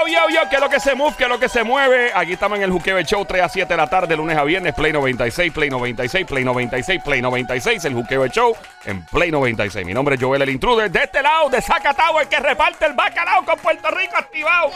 [0.00, 2.10] Yo, yo, yo, que lo que se move, que lo que se mueve.
[2.14, 4.72] Aquí estamos en el Juqueo Show, 3 a 7 de la tarde, lunes a viernes,
[4.72, 9.84] Play 96, Play 96, Play 96, Play 96, el Juqueo Show en Play 96.
[9.84, 12.94] Mi nombre es Joel el Intruder, de este lado, de Zacatau, el que reparte el
[12.94, 14.70] bacalao con Puerto Rico activado.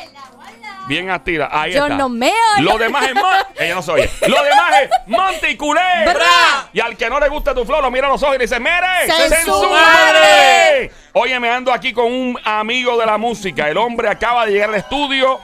[0.87, 1.97] Bien activa, ahí Yo está.
[1.97, 2.33] no meo.
[2.61, 3.25] Lo demás es Mon-
[3.59, 4.11] Ella no se oye.
[4.29, 5.81] Lo demás es Monte y Culé.
[6.05, 6.69] Bra.
[6.75, 8.45] Y al que no le gusta tu flow, lo mira a los ojos y le
[8.45, 9.07] dice, ¡Mere!
[9.07, 9.73] ¡Sen ¡Sen su su madre!
[9.73, 10.91] madre!
[11.15, 13.69] Oye, me ando aquí con un amigo de la música.
[13.69, 15.41] El hombre acaba de llegar al estudio.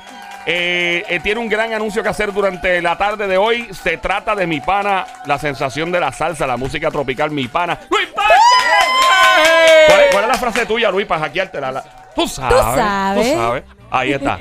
[0.47, 3.69] Eh, eh, tiene un gran anuncio que hacer durante la tarde de hoy.
[3.73, 7.79] Se trata de mi pana, la sensación de la salsa, la música tropical, mi pana.
[7.91, 9.87] ¡Luis Vázquez!
[9.87, 11.73] ¿Cuál, es, cuál es la frase tuya, Luis, para hackeártela?
[11.73, 12.59] La- Tú sabes.
[12.77, 13.33] sabes.
[13.33, 13.63] Tú sabes.
[13.91, 14.39] Ahí está.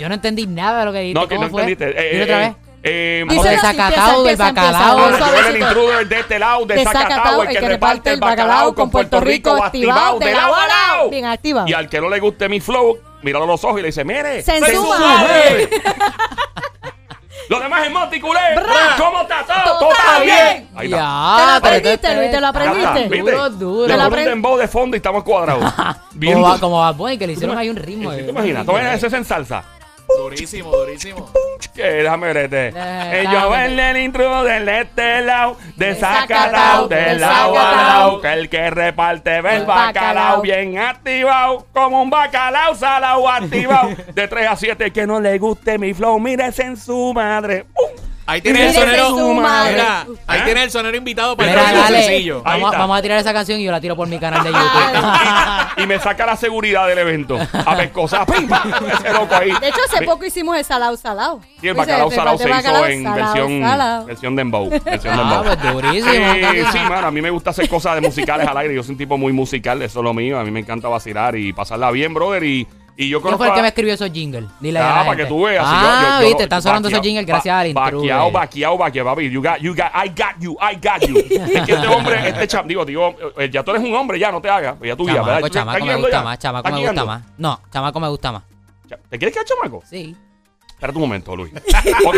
[0.00, 1.20] Yo no entendí nada de lo que dijiste.
[1.20, 1.62] No, que ¿Cómo no fue?
[1.62, 2.00] entendiste.
[2.00, 2.52] Eh, eh, otra vez.
[2.82, 4.98] eh, Dice- Joder, del bacalao.
[5.18, 9.20] Joel, el intruder de este lado, de, Zacatau, el que reparte el bacalao con Puerto
[9.20, 11.10] Rico, activado, de lado a lado.
[11.10, 11.68] Bien activado.
[11.68, 14.04] Y al que no le guste mi flow, míralo a los ojos y le dice,
[14.04, 14.98] mire, Se se ensuma.
[14.98, 15.68] madre".
[17.50, 18.38] Lo demás es Monty Culé.
[18.96, 19.78] ¿Cómo está todo?
[19.80, 20.68] ¿Todo está bien?
[20.76, 20.86] Ahí está.
[20.86, 22.30] ¿Te lo Ya, aprendiste, esto Luis?
[22.30, 23.08] ¿Te lo Ya aprendiste?
[23.08, 23.18] ¿viste?
[23.32, 23.86] Duro, duro.
[23.88, 25.64] Le ¿Te lo ponen un dembow de fondo y estamos cuadrados.
[26.12, 28.12] Bien Como va, como va que le hicieron ahí un ritmo.
[28.12, 28.64] ¿Te imaginas?
[28.64, 29.64] ¿Tú imaginas eso en salsa?
[30.18, 31.30] Durísimo, durísimo.
[31.74, 32.68] Que déjame verte.
[32.68, 32.72] Eh,
[33.12, 33.64] Eh, Yo cálmate.
[33.66, 38.32] en el intro del este lado, de Zacatau, Zacatau, de del lado a lado, que
[38.32, 40.42] el que reparte ve el bacalao bacalao.
[40.42, 43.90] bien activado, como un bacalao salado activado.
[44.14, 47.64] De 3 a 7, que no le guste mi flow, mírese en su madre.
[47.74, 47.90] ¡Pum!
[48.30, 49.16] Ahí tiene el sonero.
[49.34, 50.42] Mira, ahí ¿Eh?
[50.44, 52.02] tiene el sonero invitado para Mira, el próximo dale.
[52.06, 52.36] sencillo.
[52.44, 52.78] Ahí Vamos, está.
[52.78, 55.82] vamos a tirar esa canción y yo la tiro por mi canal de YouTube.
[55.82, 57.38] Y me saca la seguridad del evento.
[57.66, 58.24] A ver cosas.
[58.26, 58.48] ¡Pim!
[58.92, 59.50] Ese loco ahí.
[59.60, 61.40] De hecho, hace poco hicimos el salado salado.
[61.60, 64.70] Y el bacalao falta se hizo en versión, versión dembow.
[64.70, 65.44] Versión Ah, dembow.
[65.44, 66.12] pues durísimo.
[66.14, 68.74] Eh, sí, mano, a mí me gusta hacer cosas de musicales al aire.
[68.74, 70.38] Yo soy un tipo muy musical, eso es lo mío.
[70.38, 72.44] A mí me encanta vacilar y pasarla bien, brother.
[72.44, 72.66] Y,
[73.04, 74.44] y yo ¿Quién conozco fue el que a- me escribió esos jingles?
[74.60, 75.22] Dile a Ah, la para gente.
[75.22, 75.64] que tú veas.
[75.66, 77.94] Ah, yo- yo- yo- viste, están sonando esos jingles gracias al intruder.
[77.94, 79.30] Vaqueado, vaqueado, vaqueado, papi.
[79.30, 81.16] You got, you got, I got you, I got you.
[81.54, 84.30] es que este hombre, este cham, digo, digo, eh, ya tú eres un hombre, ya
[84.30, 84.76] no te hagas.
[84.82, 85.26] Ya tú ya, ¿verdad?
[85.26, 86.22] Chamaco, ¿Tú chamaco me gusta ya?
[86.22, 86.38] más.
[86.38, 87.22] Chamaco ¿Estás me gusta más.
[87.38, 88.42] No, chamaco me gusta más.
[89.08, 89.82] ¿Te quieres quedar chamaco?
[89.88, 90.16] Sí.
[90.68, 91.52] Espérate un momento, Luis.
[92.06, 92.16] ok.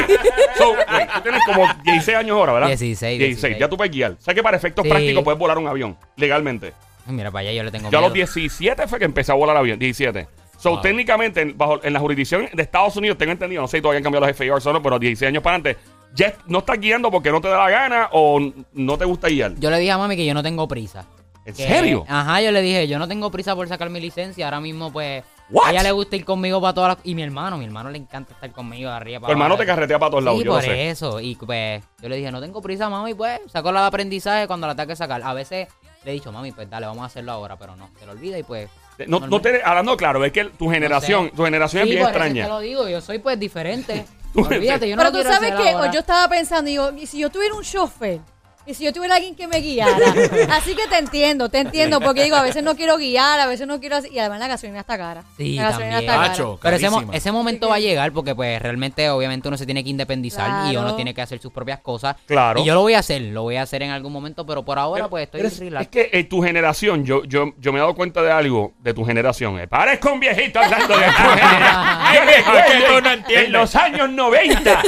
[0.56, 2.69] So, Luis, tú tienes como 16 años ahora, ¿verdad?
[2.69, 3.59] 16, 16.
[3.59, 4.16] Ya tú puedes guiar.
[4.20, 4.88] ¿Sabes que para efectos Sí.
[4.91, 6.72] prácticos puedes volar un avión legalmente?
[7.06, 8.25] Mira, para allá yo le tengo Yo a los miedo.
[8.26, 9.78] 17 fue que empecé a volar avión.
[9.81, 10.28] 17.
[10.62, 13.83] So, técnicamente, en, bajo, en la jurisdicción de Estados Unidos, tengo entendido, no sé si
[13.83, 15.83] todavía han cambiado los FAR solo, pero 16 años para adelante,
[16.15, 18.39] ya no estás guiando porque no te da la gana o
[18.73, 19.55] no te gusta guiar.
[19.56, 21.06] Yo le dije a mami que yo no tengo prisa.
[21.45, 22.05] ¿En Que- serio?
[22.09, 24.45] Ajá, yo le dije, yo no tengo prisa por sacar mi licencia.
[24.47, 25.67] Ahora mismo, pues, What?
[25.67, 26.99] a ella le gusta ir conmigo para todas las...
[27.05, 29.67] Y mi hermano, mi hermano le encanta estar conmigo de arriba Tu para hermano te
[29.67, 30.91] carretea para todos lados, Sí, yo por sé.
[30.91, 31.19] eso.
[31.19, 34.77] Y pues, yo le dije, no tengo prisa, mami, pues, saco el aprendizaje cuando la
[34.77, 35.21] tenga que sacar.
[35.25, 35.67] A veces
[36.05, 38.39] le he dicho, mami, pues dale, vamos a hacerlo ahora, pero no, se lo olvida
[38.39, 38.71] y pues...
[39.07, 41.37] No, no te, hablando claro, es que tu generación, no sé.
[41.37, 42.45] tu generación Sí, es bien por eso extraña.
[42.45, 44.05] te lo digo, yo soy pues diferente.
[44.33, 45.91] Tú- Olvídate, yo no Pero tú sabes que ahora.
[45.93, 48.21] yo estaba pensando, digo, y si yo tuviera un chofer,
[48.67, 49.97] y si yo tuviera alguien que me guiara.
[50.50, 53.67] Así que te entiendo, te entiendo, porque digo, a veces no quiero guiar, a veces
[53.67, 55.25] no quiero hacer, y además la gasolina está cara.
[55.37, 56.11] Sí, la gasolina también.
[56.11, 56.28] está cara.
[56.28, 56.59] Macho.
[56.62, 57.17] Pero ese, mo- Carísima.
[57.17, 60.73] ese momento va a llegar porque pues realmente obviamente uno se tiene que independizar y
[60.73, 60.87] Claro.
[60.87, 62.17] uno tiene que hacer sus propias cosas.
[62.26, 62.61] Claro.
[62.61, 64.79] Y yo lo voy a hacer, lo voy a hacer en algún momento, pero por
[64.79, 65.82] ahora Pero pues estoy eres- relax.
[65.85, 68.94] es que en tu generación, yo, yo, yo me he dado cuenta de algo de
[68.94, 69.59] tu generación.
[69.59, 72.14] Eh, Parezco un viejito hablando de tu generación.
[72.14, 73.47] Yo recuerdo Es que tú no en- entiendes.
[73.47, 74.82] En los años 90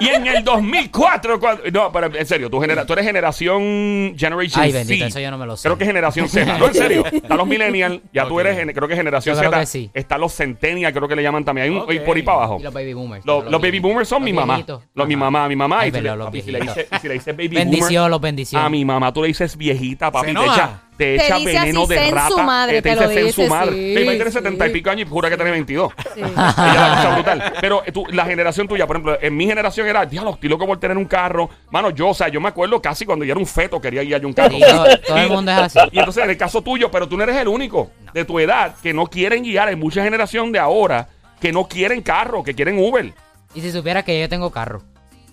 [0.00, 1.40] y en el 2004.
[1.40, 4.78] cuando- no, pero en serio, tu genera, tú eres generación Generation Ay, Z.
[4.78, 5.68] bendito, eso yo no me lo sé.
[5.68, 6.58] Creo que generación Z.
[6.58, 7.04] No, en serio.
[7.06, 9.60] Están los millennials, ya tú eres, gen- creo que generación Yo creo Z.
[9.60, 9.90] que sí.
[9.94, 11.64] Están los centennials, creo que le llaman también.
[11.66, 12.56] Hay un, y por ahí para abajo.
[12.60, 13.24] Y los baby boomers.
[13.26, 14.54] Los, los baby boomers son mi mamá.
[14.56, 14.82] viejitos.
[14.94, 15.24] Los, mi Ajá.
[15.24, 15.80] mamá, mi mamá.
[15.80, 16.76] Ay, y si, le, verdad, los papi, si le viejitos.
[16.84, 18.66] dices, si le dices baby Bendición, boomer, los bendiciones.
[18.66, 20.28] a mi mamá tú le dices viejita, papi.
[20.28, 20.54] Se Te enoja.
[20.54, 22.28] echa, te echa dice veneno así, de "Sen rata.
[22.28, 23.72] su madre", eh, te te lo dice "Sen dice, su madre.
[23.72, 24.36] sí, Mi país tiene sí.
[24.38, 25.92] 70 y pico años y jura que tiene 22.
[26.14, 26.20] Sí.
[26.20, 27.52] Ella la cosa brutal.
[27.60, 30.66] Pero eh, tú, la generación tuya, por ejemplo, en mi generación era, diablo, estoy loco
[30.66, 31.48] por tener un carro.
[31.70, 34.20] Mano, yo, o sea, yo me acuerdo casi cuando yo era un feto quería guiar
[34.20, 34.56] yo un carro.
[34.56, 35.78] Sí, todo, todo el mundo es así.
[35.92, 38.74] Y entonces, en el caso tuyo, pero tú no eres el único de tu edad
[38.82, 39.68] que no quieren guiar.
[39.68, 41.08] Hay mucha generación de ahora
[41.40, 43.12] que no quieren carro, que quieren Uber.
[43.54, 44.82] Y si supieras que yo tengo carro.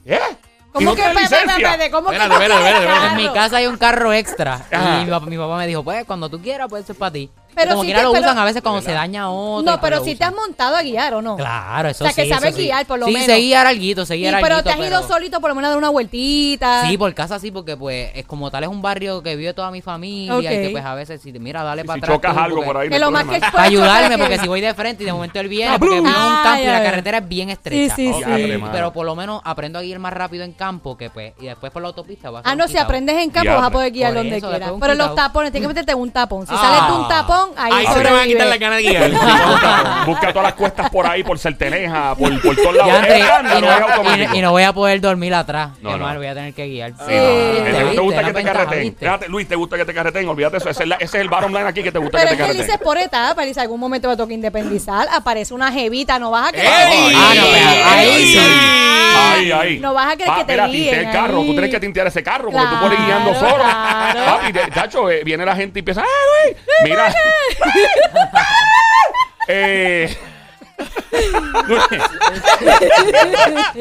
[0.06, 0.20] ¿Eh?
[0.78, 1.70] ¿Y ¿Cómo que, espérate, espérate, licencia?
[1.70, 4.66] espérate, ¿cómo que Espérate, no espérate, tienes espérate, En mi casa hay un carro extra.
[4.72, 7.12] Y mi papá, mi papá me dijo, pues cuando tú quieras, pues eso es para
[7.14, 7.30] ti.
[7.56, 9.72] Pero Como si quiera te- lo pero- usan a veces cuando se daña otro.
[9.72, 11.38] No, pero si te has montado a guiar o no.
[11.38, 12.64] Claro, eso O sea, que sí, sabes sí.
[12.64, 13.36] guiar, por lo sí, menos.
[13.36, 14.64] Sí, guiar alguito, Y- seguir pero alguito.
[14.64, 16.88] te has ido solito por lo menos a dar una vueltita.
[16.88, 19.72] Sí, por casa sí, porque pues es como tal es un barrio que vive toda
[19.72, 22.16] mi familia y que pues a veces si te mira, dale Si para atrás.
[22.16, 24.48] chocas tú, algo porque- por ahí, Que lo más que Para ayudarme, porque que- si
[24.48, 26.66] voy de frente y de momento él viene, porque vivo en un Ah, campo y
[26.68, 27.96] la carretera es bien estrecha.
[27.96, 28.58] Sí, sí, sí.
[28.58, 28.70] mano.
[28.72, 31.72] Pero por lo menos aprendo a guiar más rápido en campo que pues, y después
[31.72, 34.14] por la autopista va a Ah, no, si aprendes en campo vas a poder guiar
[34.14, 34.72] donde quieras.
[34.80, 36.46] Pero los tapones, tienes que meterte en un tapón.
[36.48, 36.58] Si Ah.
[36.58, 39.12] sales de un tapón, ahí, Ahí se te van a quitar la gana de guiar.
[39.12, 42.94] busca, busca todas las cuestas por ahí, por Certeneja, por, por todos lados.
[42.94, 44.34] André, Es y, no es no, automático.
[44.36, 45.70] y- y no voy a poder dormir atrás.
[45.82, 46.06] No, Qué no.
[46.06, 46.92] mal, voy a tener que guiar.
[46.92, 47.16] Sí, no, Sí.
[47.16, 47.66] no.
[47.66, 48.96] ¿Viste, ¿Te gusta que te carreten?
[49.00, 50.28] Fíjate, Luis, ¿te gusta que te carreten?
[50.30, 50.70] Olvídate eso.
[50.70, 52.38] Ese es, la- ese es el bottom line aquí que te gusta Pero que es
[52.40, 52.76] te que él carreten.
[52.78, 56.52] dice por etapa, si algún momento me toca independizar, aparece una jevita, no vas a
[56.52, 56.68] creer.
[56.68, 57.14] ¡Ey!
[57.16, 58.40] Ah, no, pero ahí sí.
[59.18, 59.80] Ahí, ahí.
[59.80, 61.38] No vas a creer Va, que te mira, guíen el carro.
[61.40, 61.46] ahí.
[61.48, 63.64] Tú tienes que tintear ese carro porque tú ahí Claro, guiando solo.
[63.64, 64.26] claro.
[64.26, 66.58] Papi, de- tacho, eh, viene la gente y empieza, ¡ah, Luis!
[66.84, 67.14] Mira.
[69.48, 70.18] Eh.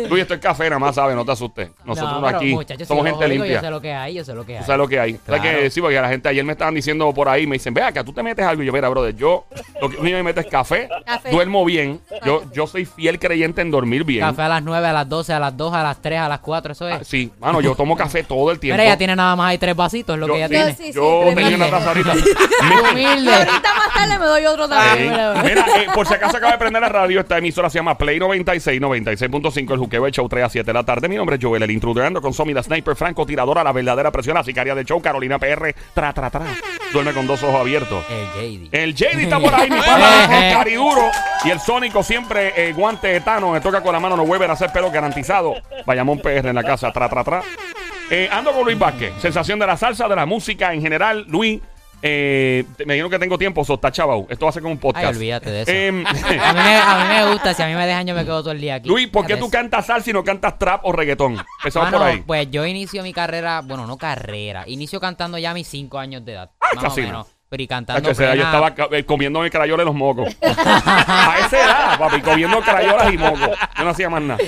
[0.09, 0.23] Luis.
[0.23, 1.15] Esto es café, nada más, ¿sabes?
[1.17, 1.71] No te asustes.
[1.85, 3.61] Nosotros No, pero, aquí muchachos, somos si gente lo digo, limpia.
[3.61, 4.61] Yo sé lo que hay, yo sé lo que hay.
[4.61, 5.13] Tú sabes lo que hay.
[5.27, 5.59] ¿Sabes Claro.
[5.59, 8.03] que Sí, porque la gente ayer me estaban diciendo por ahí, me dicen, vea, que
[8.05, 8.63] tú te metes algo.
[8.63, 9.45] Y yo, mira, brother, yo
[9.81, 11.31] lo que me meto es café, Café.
[11.31, 12.01] duermo bien.
[12.25, 14.21] Yo, yo soy fiel creyente en dormir bien.
[14.21, 16.39] Café a las 9, a las 12, a las 2, a las 3, a las
[16.41, 17.09] 4, eso Ah, es.
[17.09, 18.75] sí, mano, yo tomo café todo el tiempo.
[18.75, 20.75] Mira, ella tiene nada más ahí tres vasitos, es lo yo, que ella sí, tiene.
[20.75, 22.13] Sí, sí, yo tenía una taza ahorita.
[22.93, 23.31] Humilde.
[23.31, 25.11] Y ahorita más tarde me doy otro también.
[25.11, 28.19] Mira, eh, por si acaso acaba de prender la radio, esta emisora se llama Play
[28.19, 31.09] 96, 96.5, el juqueo, el show 3 a 7 de la tarde.
[31.09, 34.13] Mi nombre es Joel, el intruder, ando con Somi, la sniper, franco, tiradora, la verdadera
[34.13, 36.47] presión, la sicaria del show, Carolina PR, tra, tra, tra.
[36.93, 38.05] Duerme con dos ojos abiertos.
[38.11, 38.69] El JD.
[38.73, 41.11] El JD está por ahí, mi pana, cariduro.
[41.45, 44.51] Y el Sónico siempre eh, guante de Tano, me toca con la mano, no vuelven
[44.51, 45.55] a hacer pelo garantizado.
[45.87, 47.43] Vayamos un PR en la casa, tra, tra, tra.
[48.11, 51.25] Eh, ando con Luis Vázquez, sensación de la salsa, de la música en general.
[51.27, 51.61] Luis,
[52.07, 54.27] eh, me dijeron que tengo tiempo, so está chavau.
[54.29, 55.07] Esto va a ser como un podcast.
[55.07, 55.71] Ay, olvídate de eso.
[55.73, 58.25] Em, A mí, me, a mí me gusta, si a mí me dejan yo me
[58.27, 58.91] quedo todo el día aquí.
[58.91, 61.39] Luis, ¿por qué tú cantas salsa y no cantas trap o reggaetón?
[61.61, 62.23] Empezamos por ahí.
[62.27, 66.23] Pues yo inicio mi carrera, bueno, no carrera, inicio cantando ya a mis 5 años
[66.27, 66.51] de edad.
[66.61, 67.27] Ah, más o menos.
[67.49, 68.11] Pero y cantando.
[68.11, 70.37] esa edad yo estaba eh, comiéndome crayolas de los mocos.
[70.43, 73.57] a esa edad, papi, comiendo crayolas y mocos.
[73.79, 74.41] Yo no hacía más nada.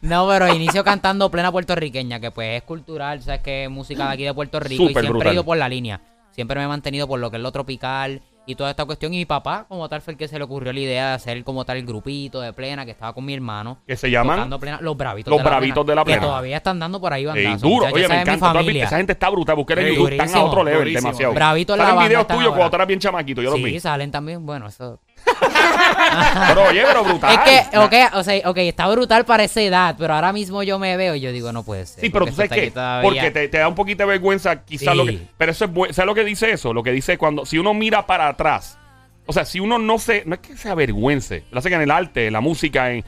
[0.00, 4.12] No, pero inicio cantando plena puertorriqueña, que pues es cultural, sabes que es música de
[4.14, 5.28] aquí de Puerto Rico Súper y siempre brutal.
[5.28, 6.00] he ido por la línea.
[6.32, 9.14] Siempre me he mantenido por lo que es lo tropical y toda esta cuestión.
[9.14, 11.44] Y mi papá, como tal, fue el que se le ocurrió la idea de hacer
[11.44, 13.78] como tal el grupito de plena que estaba con mi hermano.
[13.86, 16.20] Que se llaman plena- los bravitos Los de la Bravitos de la Plena.
[16.20, 17.60] Que todavía están dando por ahí bandazos.
[17.62, 17.86] duro.
[17.92, 18.60] Oye, me encanta.
[18.60, 19.56] Esa gente está brutal.
[19.56, 20.12] Busquen en YouTube.
[20.12, 20.80] Están a otro level.
[20.80, 21.08] durísimo.
[21.08, 21.34] Demasiado.
[21.34, 23.42] Bravito en la Salen videos tuyos cuando tú eras bien chamaquito.
[23.42, 23.80] Yo los Sí, vi.
[23.80, 24.98] salen también, bueno, eso...
[26.48, 27.32] Pero oye, pero brutal.
[27.34, 30.62] Es que, Na- ok, o sea, ok, está brutal para esa edad, pero ahora mismo
[30.62, 32.00] yo me veo y yo digo, no puede ser.
[32.00, 32.72] Sí, pero tú sabes qué?
[33.02, 34.96] Porque te, te da un poquito de vergüenza quizás Sí.
[34.98, 35.18] lo que...
[35.36, 35.92] Pero eso es bueno.
[35.94, 36.72] ¿Sabes lo que dice eso?
[36.72, 37.44] Lo que dice cuando...
[37.46, 38.78] Si uno mira para atrás.
[39.26, 40.24] O sea, si uno no se...
[40.26, 41.44] No es que se avergüence.
[41.50, 42.90] Lo hacen en el arte, en la música.
[42.92, 43.04] En,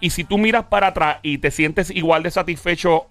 [0.00, 3.06] y si tú miras para atrás y te sientes igual de satisfecho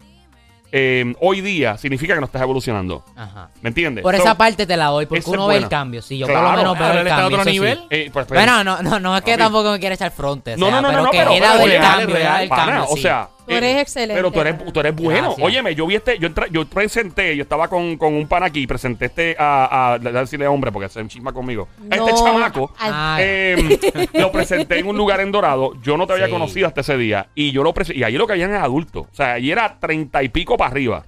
[0.71, 3.04] eh, hoy día, significa que no estás evolucionando.
[3.16, 3.49] Ajá.
[3.61, 4.04] ¿Me entiendes?
[4.04, 6.01] Por So, esa parte te la doy, porque es uno ve el cambio.
[6.01, 6.42] Si yo Claro.
[6.42, 7.37] por lo menos veo el él está a cambio.
[7.40, 7.59] otro eso sí.
[7.59, 7.80] nivel.
[7.90, 9.44] eh, pues, pues, Bueno, no, no, no es que Papi.
[9.44, 10.54] tampoco me quiera echar fronte.
[10.54, 12.47] o No, sea, no, no, pero no, que pero- he dado pero real, cambio, real,
[12.49, 13.01] Pana, cambio, o sí.
[13.01, 14.16] sea, Tú eres excelente.
[14.16, 15.22] Pero tú eres, tú eres bueno.
[15.28, 15.46] Gracias.
[15.46, 18.66] Óyeme, yo vi este, yo, entra- yo presenté, yo estaba con, con un pan aquí,
[18.68, 21.68] presenté este a, a, a decirle hombre porque se enchisma conmigo.
[21.90, 22.74] A este chamaco.
[23.20, 23.80] eh,
[24.14, 25.74] lo presenté en un lugar en Dorado.
[25.81, 26.31] Yo no te había Sí.
[26.31, 27.28] conocido hasta ese día.
[27.36, 28.00] Y yo lo presenté.
[28.00, 29.08] Y allí lo que habían es adultos.
[29.12, 31.04] O sea, allí era treinta y pico para arriba.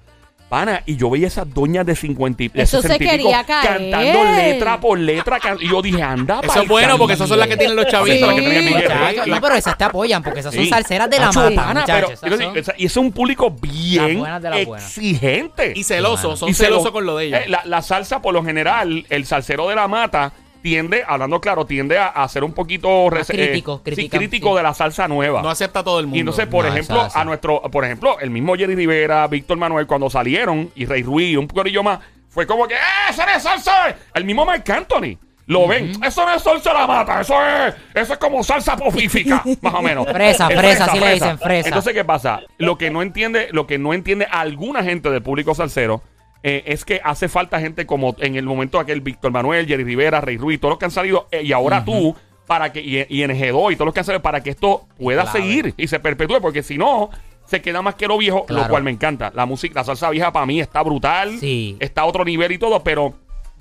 [0.54, 3.28] Pana, y yo veía esas doñas de 50 y de Eso se 60 y pico
[3.28, 3.90] quería caer.
[3.90, 5.40] cantando letra por letra.
[5.40, 7.86] can- Y yo dije, anda, Eso es bueno porque esas son las que tienen los
[7.88, 8.16] chavitos.
[8.18, 8.94] Esas son las que tienen el billete.
[8.94, 10.70] Muchachos, No, pero esas te apoyan porque esas son Sí.
[10.70, 11.86] salseras de la mata, pana, muchachos.
[11.86, 14.50] pero, esas quiero decir, son- esa- y ese es un público bien Las buenas de
[14.50, 14.86] las buenas.
[14.96, 15.72] exigente.
[15.74, 17.40] Y celosos, son Y celosos con lo de ellos.
[17.40, 20.32] eh, la, la salsa, por lo general, el salsero de la mata
[20.64, 24.56] tiende, hablando claro, tiende a, a ser un poquito rese- crítico, sí, critican, crítico sí.
[24.56, 25.42] de la salsa nueva.
[25.42, 26.16] No acepta a todo el mundo.
[26.16, 29.86] y entonces, por No, ejemplo, a nuestro, por ejemplo, el mismo Jerry Rivera, Víctor Manuel,
[29.86, 31.98] cuando salieron, y Rey Ruiz, y un corillo más,
[32.30, 33.94] fue como que, ¡eh, esa no es salsa!
[34.14, 35.18] El mismo Marc Anthony.
[35.46, 35.92] Lo ven.
[36.02, 37.20] Eso no es salsa de la mata.
[37.20, 40.06] Eso es, eso es como salsa pofífica, más o menos.
[40.10, 41.68] Fresa, Es fresa, así le dicen, fresa.
[41.68, 42.40] Entonces, ¿qué pasa?
[42.56, 46.02] Lo que no entiende, lo que no entiende alguna gente del público salsero
[46.46, 50.20] eh, es que hace falta gente como en el momento aquel Víctor Manuel, Jerry Rivera,
[50.20, 52.14] Rey Ruiz, todos los que han salido, eh, y ahora tú,
[52.46, 54.86] para que, y, y en G2 y todos los que han salido, para que esto
[54.98, 57.08] pueda seguir y se perpetúe, porque si no,
[57.46, 59.32] se queda más que lo viejo, lo cual me encanta.
[59.34, 61.76] La música, la salsa vieja para mí está brutal, Sí.
[61.80, 63.14] está a otro nivel y todo, pero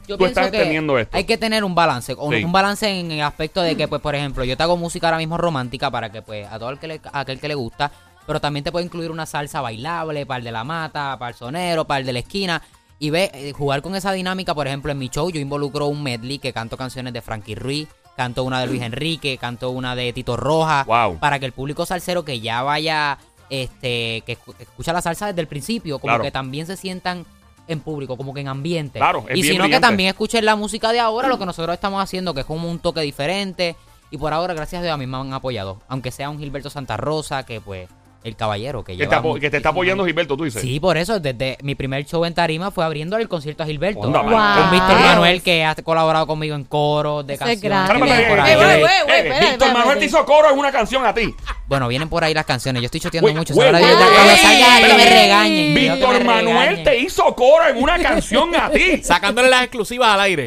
[0.08, 1.16] Yo tú estás entendiendo esto.
[1.16, 2.44] Hay que tener un balance, un, Sí.
[2.44, 5.18] un balance en el aspecto de que, pues, por ejemplo, yo te hago música ahora
[5.20, 7.92] mismo romántica para que, pues, a todo el que le, a aquel que le gusta,
[8.26, 11.36] pero también te puedo incluir una salsa bailable para el de la mata, para el
[11.36, 12.62] sonero, para el de la esquina.
[13.00, 16.04] Y ve, eh, jugar con esa dinámica, por ejemplo, en mi show yo involucro un
[16.04, 20.14] medley que canto canciones de Frankie Ruiz, canto una de Luis Enrique, canto una de
[20.14, 21.20] Tito Roja, Wow.
[21.20, 23.18] para que el público salsero que ya vaya,
[23.50, 26.24] este, que escu- escucha la salsa desde el principio, como Claro.
[26.24, 27.26] que también se sientan
[27.68, 29.00] en público, como que en ambiente.
[29.00, 29.88] Claro, es y sino que brillante.
[29.88, 32.80] también escuchen la música de ahora, lo que nosotros estamos haciendo, que es como un
[32.80, 33.76] toque diferente.
[34.12, 35.82] Y por ahora, gracias a Dios, a mí me han apoyado.
[35.88, 37.90] Aunque sea un Gilberto Santa Rosa, que pues,
[38.24, 40.06] el caballero que que, te, lleva apo- que te está apoyando.
[40.06, 40.62] Gilberto, tú dices.
[40.62, 44.00] Sí, por eso, desde mi primer show en Tarima fue abriendo el concierto a Gilberto.
[44.02, 44.72] Onda, Con mano.
[44.72, 45.06] Víctor Wow.
[45.06, 47.90] Manuel, que ha colaborado conmigo en coros de canciones.
[47.92, 51.34] Víctor Manuel te hizo coro en una canción a ti.
[51.68, 52.82] Bueno, vienen por ahí las canciones.
[52.82, 53.54] Yo estoy choteando mucho.
[53.54, 55.74] cuando salga que me regañen.
[55.76, 56.84] Víctor me Manuel regañen.
[56.84, 58.98] te hizo coro en una canción a ti.
[59.04, 60.46] Sacándole las exclusivas al aire.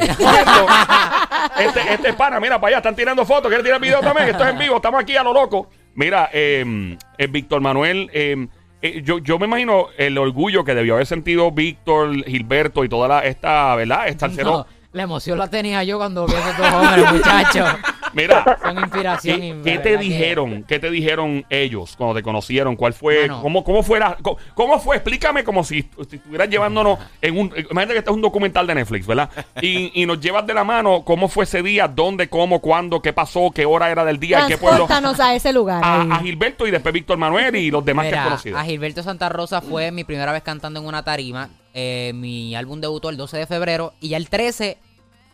[1.59, 3.49] Este, este es pana, mira para allá, están tirando fotos.
[3.49, 4.29] ¿Quieres tirar video también?
[4.29, 5.69] Esto es en vivo, estamos aquí a lo loco.
[5.97, 8.47] Mira, eh, eh, Víctor Manuel, eh,
[8.83, 13.09] eh, yo, yo me imagino el orgullo que debió haber sentido Víctor, Gilberto y toda
[13.09, 14.07] la, esta, ¿verdad?
[14.07, 14.29] Esta.
[14.29, 17.69] No, la emoción la tenía yo cuando vi a esos dos hombres, muchachos.
[18.17, 19.43] Mira, Son inspiración.
[19.45, 20.65] y ¿qué, qué te verdad que- dijeron?
[20.67, 22.75] ¿Qué te dijeron ellos cuando te conocieron?
[22.75, 23.29] ¿Cuál fue?
[23.29, 23.43] Mano.
[23.43, 24.01] ¿Cómo, cómo fue?
[24.01, 24.97] la- cómo, cómo fue?
[24.97, 27.47] Explícame como si, si estuvieras llevándonos en un...
[27.71, 29.31] Imagínate que este es un documental de Netflix, ¿verdad?
[29.61, 33.13] Y, y nos llevas de la mano cómo fue ese día, dónde, cómo, cuándo, qué
[33.13, 34.87] pasó, qué hora era del día, en qué pueblo.
[34.87, 35.83] Transportanos a ese lugar.
[35.85, 36.09] ahí.
[36.11, 38.59] A, a Gilberto y después Víctor Manuel y los demás que Mira, has conocido.
[38.59, 41.51] a Gilberto Santa Rosa fue mi primera vez cantando en una tarima.
[41.75, 44.79] Eh, mi álbum debutó el 12 de febrero y ya el 13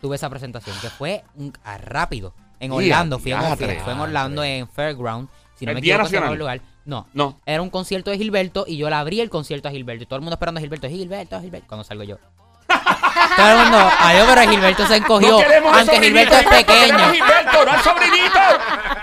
[0.01, 2.35] tuve esa presentación, que fue un, a rápido.
[2.62, 3.66] En Orlando, fui, a diatre.
[3.66, 5.28] Monfield, fue en Orlando, en Fairground.
[5.57, 6.61] Si no ¿El me equivoco, el lugar.
[6.85, 7.38] No, No.
[7.47, 10.02] era un concierto de Gilberto y yo le abrí el concierto a Gilberto.
[10.04, 12.19] Y todo el mundo esperando a Gilberto, Gilberto, Gilberto, cuando salgo yo.
[13.37, 15.39] Todo el mundo, adiós, pero Gilberto se encogió.
[15.63, 17.13] No aunque Gilberto es pequeño.
[17.13, 18.39] Gilberto, no sobrinito.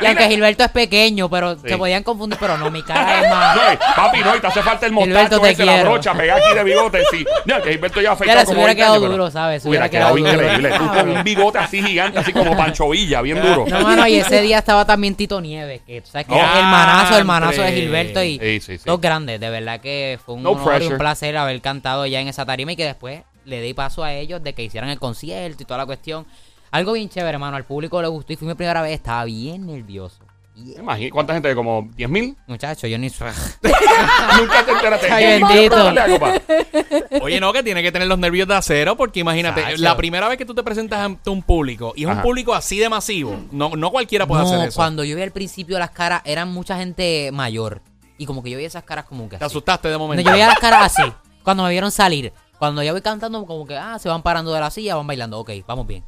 [0.01, 1.69] Y aunque Gilberto es pequeño, pero Sí.
[1.69, 3.55] se podían confundir, pero no, mi cara es más.
[3.55, 3.61] No,
[3.95, 7.03] papi, no, y te hace falta el mostacho ese, la brocha, pegar aquí de bigote,
[7.11, 7.25] sí.
[7.45, 9.63] No, que Gilberto ya afeitado como hubiera 20 quedado años, duro, ¿sabes?
[9.63, 10.43] Se Hubiera hubiera quedado quedado duro.
[10.53, 10.77] increíble.
[10.77, 13.65] Tú con un bigote así gigante, así como Pancho Villa, bien duro.
[13.67, 16.39] No, mano, y ese día estaba también Tito Nieves, que sabes que No.
[16.39, 17.71] era el hermanazo, el hermanazo de.
[17.73, 19.39] Gilberto y Sí, sí, dos grandes.
[19.39, 22.45] De verdad que fue un No honor y un placer haber cantado ya en esa
[22.45, 25.65] tarima y que después le di paso a ellos de que hicieran el concierto y
[25.65, 26.25] toda la cuestión.
[26.71, 27.57] Algo bien chévere, hermano.
[27.57, 28.93] Al público le gustó y fui mi primera vez.
[28.93, 30.19] Estaba bien nervioso.
[30.55, 31.55] Imagínate, ¿cuánta gente?
[31.55, 32.35] ¿Como 10 mil?
[32.47, 33.07] Muchacho, yo ni...
[33.09, 35.09] Nunca te enteraste.
[35.11, 37.23] Ay, 10.000, bendito.
[37.23, 39.77] Oye, no, que tiene que tener los nervios de acero, porque imagínate, Chacho.
[39.81, 42.17] la primera vez que tú te presentas ante un público y es Ajá.
[42.17, 44.75] un público así de masivo, no, no cualquiera puede no, hacer eso.
[44.75, 47.81] cuando yo vi al principio las caras, eran mucha gente mayor.
[48.17, 49.53] Y como que yo vi esas caras como que Te así.
[49.53, 50.23] asustaste de momento.
[50.23, 51.09] yo veía las caras así,
[51.43, 54.59] cuando me vieron salir, cuando ya voy cantando, como que, ah, se van parando de
[54.59, 56.03] la silla, van bailando, ok, vamos bien.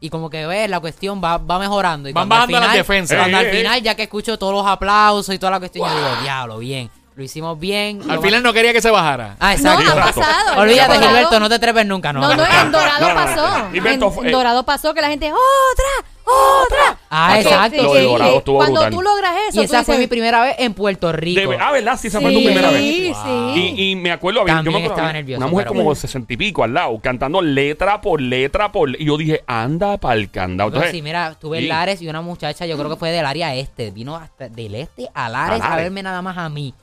[0.00, 2.08] Y como que ves, la cuestión va, va mejorando.
[2.08, 3.18] Y Van bajando las final- defensas.
[3.18, 5.94] Cuando Eh, al final, ya que escucho todos los aplausos y toda la cuestión, yo
[5.96, 6.90] digo, diablo, bien.
[7.16, 8.02] Lo hicimos bien.
[8.10, 9.36] Al final no quería que se bajara.
[9.40, 9.92] Ah, No, exacto.
[9.92, 10.60] ha pasado.
[10.60, 12.20] Olvídate, Gilberto, no te trepes nunca, no.
[12.20, 13.68] No, no, en Dorado pasó.
[13.72, 16.10] En Dorado pasó que la gente, ¡otra!
[16.24, 16.98] ¡Otra!
[17.10, 17.76] Ah, Sí, exacto.
[17.78, 18.92] sí, Lo de Dorado estuvo Cuando brutal.
[18.92, 21.50] tú logras eso, Y tú esa fue mi dices, primera vez en Puerto Rico.
[21.50, 21.96] De- ah, ¿verdad?
[22.00, 22.80] Sí, esa fue tu Sí, primera vez.
[22.80, 23.74] Sí, sí.
[23.76, 25.72] Y, y me acuerdo, había- yo También me acuerdo, estaba había nervioso, una mujer pero
[25.74, 25.94] como bueno.
[26.00, 30.14] sesenta y pico al lado, cantando letra por letra por Y yo dije, anda para
[30.14, 30.68] el candado.
[30.70, 31.64] Entonces, sí, mira, estuve sí.
[31.64, 34.74] en Lares y una muchacha, yo creo que fue del área este, vino hasta del
[34.74, 35.84] este a Lares A a, Lares.
[35.84, 36.74] verme nada más a mí.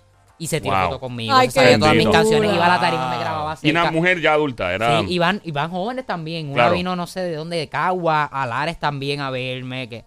[0.42, 0.86] Y se tiró Wow.
[0.88, 1.36] foto conmigo.
[1.36, 4.20] Ay, sabía qué todas mis canciones, iba a la tarima, me grababa y una mujer
[4.22, 5.02] ya adulta, era...
[5.02, 6.48] Sí, y van, y van jóvenes también.
[6.48, 6.74] Una Claro.
[6.74, 9.88] vino, no sé de dónde, de Cagua, a Lares también a verme.
[9.88, 10.04] que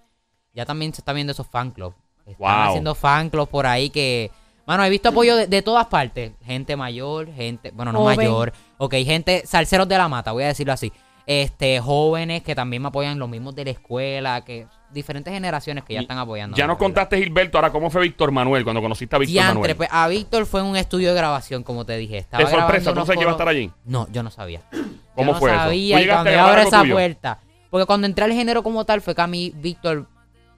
[0.53, 1.95] Ya también se está viendo esos fan clubs.
[2.27, 2.69] Están Wow.
[2.71, 4.33] haciendo fan clubs por ahí que...
[4.67, 6.33] Mano, he visto apoyo de, de todas partes.
[6.45, 7.71] Gente mayor, gente...
[7.71, 8.17] Bueno, no Joven.
[8.17, 8.53] mayor.
[8.79, 9.47] Ok, gente...
[9.47, 10.93] Salseros de la mata, voy a decirlo así.
[11.27, 14.67] Este, jóvenes que también me apoyan, los mismos de la escuela, que...
[14.95, 16.57] Diferentes generaciones que ya están apoyando.
[16.57, 19.77] Ya nos contaste, Gilberto, ahora cómo fue Víctor Manuel cuando conociste a Víctor Diantre, Manuel.
[19.77, 22.19] pues a Víctor fue en un estudio de grabación, como te dije.
[22.19, 23.71] Estaba Qué sorpresa, ¿tú no sabes que iba a estar allí?
[23.85, 24.63] No, yo no sabía.
[25.15, 25.59] ¿Cómo yo fue eso?
[25.61, 26.95] sabía ¿Tú y cuando yo abro esa tuyo?
[26.95, 27.41] puerta.
[27.71, 30.07] Porque cuando entré al género como tal fue que a mí Víctor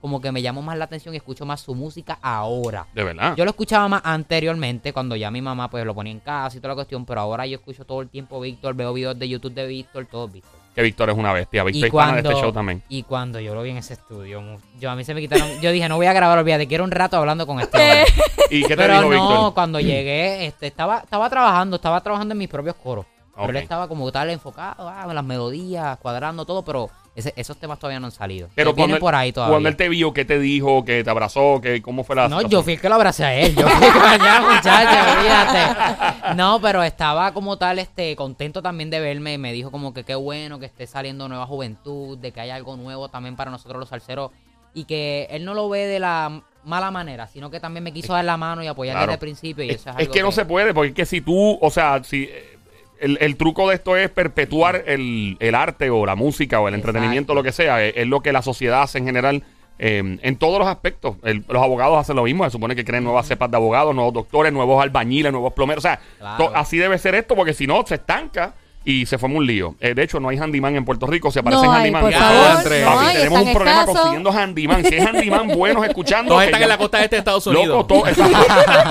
[0.01, 2.87] como que me llamó más la atención y escucho más su música ahora.
[2.95, 3.35] De verdad.
[3.37, 6.61] Yo lo escuchaba más anteriormente cuando ya mi mamá pues lo ponía en casa y
[6.61, 9.55] toda la cuestión, pero ahora yo escucho todo el tiempo Víctor, veo videos de YouTube
[9.55, 10.56] de Víctor, todo Víctor.
[10.77, 11.65] Que Víctor es una bestia.
[11.65, 12.83] Víctor Y es pana de cuando, este show también.
[12.91, 14.43] y cuando yo lo vi en ese estudio,
[14.79, 16.91] yo a mí se me quitaron, yo dije, no voy a grabar, olvídate, quiero un
[16.91, 18.05] rato hablando con este hombre.
[18.51, 19.55] ¿Y qué te Pero dijo no, Víctor?
[19.55, 23.07] cuando llegué, este, estaba, estaba trabajando, estaba trabajando en mis propios coros.
[23.35, 27.57] Pero él estaba como tal enfocado, ah, en las melodías, cuadrando todo, pero ese- esos
[27.57, 28.49] temas todavía no han salido.
[28.55, 29.53] Pero cuando, por ahí él, todavía.
[29.55, 30.85] cuando él te vio, ¿qué te dijo?
[30.85, 31.61] ¿Que te abrazó?
[31.61, 32.51] que ¿Cómo fue la No, situación?
[32.51, 33.55] yo fui el que lo abracé a él.
[33.57, 36.35] Yo fui que allá, muchacha, olvídate.
[36.37, 39.39] No, pero estaba como tal, este, contento también de verme.
[39.39, 42.77] Me dijo como que qué bueno que esté saliendo nueva juventud, de que hay algo
[42.77, 44.31] nuevo también para nosotros los salseros.
[44.75, 48.13] Y que él no lo ve de la mala manera, sino que también me quiso
[48.13, 49.07] dar la mano y apoyar Claro.
[49.07, 49.65] desde el principio.
[49.65, 51.57] Y Es, eso es, es algo que no se puede, porque es que si tú,
[51.61, 52.56] o sea, si eh,
[53.01, 56.75] el, el truco de esto es perpetuar el, el arte o la música o el
[56.75, 56.89] Exacto.
[56.91, 59.43] entretenimiento, lo que sea, es, es lo que la sociedad hace en general.
[59.79, 62.45] eh, en todos los aspectos, El- los abogados hacen lo mismo.
[62.45, 65.85] Se supone que creen nuevas cepas de abogados, nuevos doctores, nuevos albañiles, nuevos plomeros.
[65.85, 66.45] O sea, Claro.
[66.47, 68.55] to- así debe ser esto, porque si no, se estanca
[68.89, 69.75] y se forma un lío.
[69.81, 71.31] Eh, de hecho, no hay handyman en Puerto Rico.
[71.31, 72.71] Si aparecen No hay, handyman, por favor.
[72.83, 73.95] No hay, tenemos un problema escasos.
[73.97, 74.85] consiguiendo handyman.
[74.85, 76.29] Si es handyman buenos escuchando.
[76.31, 77.67] Todos que están ya- en la costa este de Estados Unidos.
[77.67, 77.87] Loco,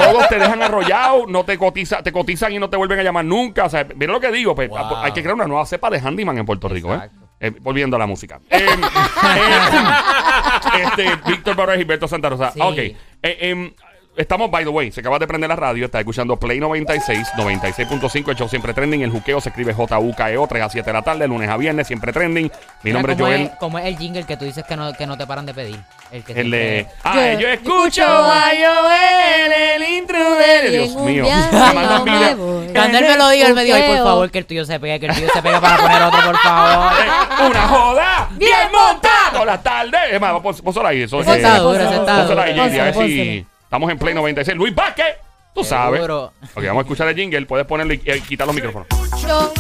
[0.04, 3.26] todos te dejan arrollado, no te cotiza, te cotizan y no te vuelven a llamar
[3.26, 3.64] nunca.
[3.66, 4.98] O sea, mira lo que digo, pues, Wow.
[4.98, 6.96] hay que crear una nueva cepa de handyman en Puerto Rico, ¿eh?
[6.98, 7.20] Exacto.
[7.40, 8.40] Eh, volviendo a la música.
[8.50, 8.66] Eh,
[10.76, 12.52] eh, este, Víctor Barrio y Gilberto Santa Rosa.
[12.52, 12.60] Sí.
[12.62, 12.78] Ok.
[14.18, 18.30] Estamos, by the way, se acaba de prender la radio, está escuchando Play 96, 96.5,
[18.30, 19.02] el show siempre trending.
[19.02, 21.86] El juqueo se escribe J-U-K-E-O, 3 E a 7 de la tarde, lunes a viernes,
[21.86, 22.46] siempre trending.
[22.46, 22.52] Mi
[22.84, 23.42] Mira nombre es cómo Joel.
[23.42, 25.54] Es, como es el jingle que tú dices que no, que no te paran de
[25.54, 25.80] pedir.
[26.12, 26.88] El que El de.
[27.04, 30.72] Ah, Yo yo escucho a Joel, el intruder.
[30.72, 31.26] Dios mío.
[32.74, 34.80] Cuando él me lo dijo, él me dijo, ay, por favor, que el tuyo se
[34.80, 36.94] pegue, que el tuyo se pegue para poner otro, por favor.
[37.02, 39.98] Eh, Una joda bien montada por la tarde.
[40.12, 41.02] Es más, pon- pónselo ahí.
[41.02, 43.55] Eso, Ese eh, está duro, ese está duro.
[43.66, 44.58] Estamos en Play 96.
[44.58, 45.18] Luis Vázquez,
[45.54, 46.00] tú sabes.
[46.02, 46.32] Seguro.
[46.56, 47.46] Ok, vamos a escuchar el jingle.
[47.46, 48.88] Puedes ponerlo y, y quitar los micrófonos.
[49.22, 49.54] Yo-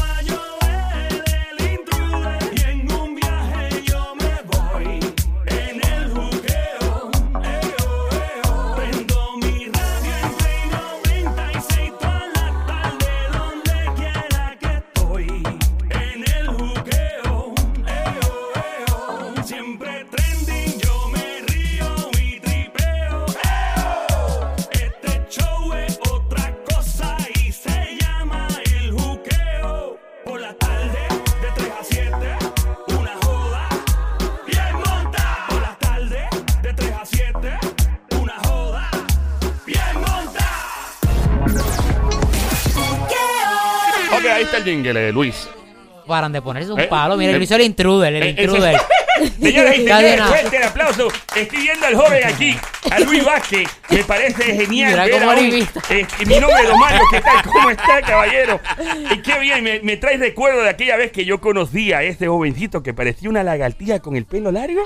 [44.65, 45.47] jingle, eh, Luis.
[46.07, 47.15] Paran de ponerse un Eh, palo.
[47.17, 48.79] Mira, eh, hizo el intruder, el eh, intruder.
[49.41, 51.07] Señoras y señores, fuerte el aplauso.
[51.35, 52.55] Estoy viendo al joven aquí,
[52.91, 53.67] a Luis Vázquez.
[53.89, 55.39] Me parece genial Mira ver cómo a un-
[55.89, 57.01] eh, mi nombre es Mario.
[57.11, 57.41] ¿Qué tal?
[57.51, 58.59] ¿Cómo está, caballero?
[59.11, 62.27] Y qué bien, me, me trae recuerdo de aquella vez que yo conocí a este
[62.27, 64.83] jovencito que parecía una lagartija con el pelo largo.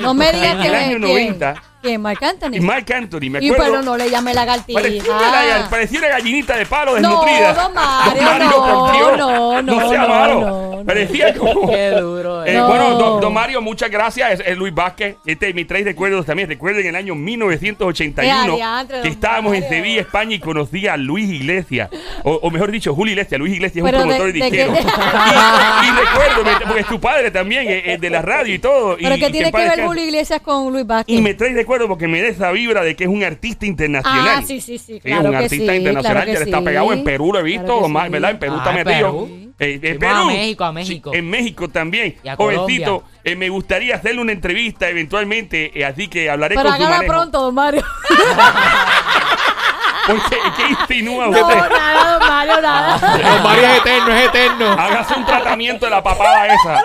[0.00, 0.98] No me digas En que el año.
[1.00, 1.62] 90.
[1.82, 2.00] ¿Quién?
[2.02, 2.50] Marc Anthony.
[2.56, 3.72] Y Mark Anthony, me Y acuerdo.
[3.72, 4.80] pero no le llame lagartija.
[4.80, 7.54] Parecía una, parecía una gallinita de palo No, desnutrida.
[7.54, 9.18] don Mario, no, Dios.
[9.18, 10.40] no, no, sea no, malo.
[10.40, 10.84] no, no.
[10.84, 11.70] Parecía como.
[11.70, 12.54] Qué duro, Eh, eh.
[12.56, 12.68] No.
[12.68, 14.32] Bueno, don, don Mario, muchas gracias.
[14.40, 15.16] Es, es Luis Vázquez.
[15.24, 16.48] Este me trae recuerdos también.
[16.48, 19.68] Recuerden en el año 1981 Eh, adiantre, que estábamos en.
[19.70, 21.90] Sevilla, España y conocí a Luis Iglesias.
[22.24, 23.38] O, o mejor dicho, Julio Iglesias.
[23.38, 24.72] Luis Iglesias es Pero un de- promotor de qué- disquero.
[24.74, 28.96] y, y recuerdo, porque es tu padre también, es, es de la radio y todo.
[29.00, 29.84] Pero y, que y tiene en que ver.
[29.86, 31.16] Julio Iglesias con Luis Vázquez.
[31.16, 34.38] Y me trae recuerdo porque me da esa vibra de que es un artista internacional.
[34.40, 36.58] Ah, sí, sí, sí, Sí, claro un que artista sí, internacional claro que que, está
[36.58, 36.64] sí.
[36.64, 38.10] pegado en Perú, lo he visto, Claro sí.
[38.10, 38.30] ¿verdad?
[38.32, 39.12] En Perú Ah, está metido.
[39.12, 39.52] Perú.
[39.60, 40.26] Eh, en Fuimos a Perú.
[40.26, 41.10] México, a México.
[41.12, 42.16] Sí, en México también.
[42.24, 46.70] Y a Jovencito, eh, me gustaría hacerle una entrevista eventualmente, eh, así que hablaré Pero
[46.70, 47.04] con su manejo.
[47.12, 47.84] pronto, don Mario.
[50.06, 50.62] Porque, ¿qué
[50.96, 51.56] insinúa No, usted?
[51.70, 52.98] nada, don Mario, nada.
[52.98, 54.72] Don Mario es eterno, es eterno.
[54.72, 56.82] Hágase un tratamiento de la papada esa,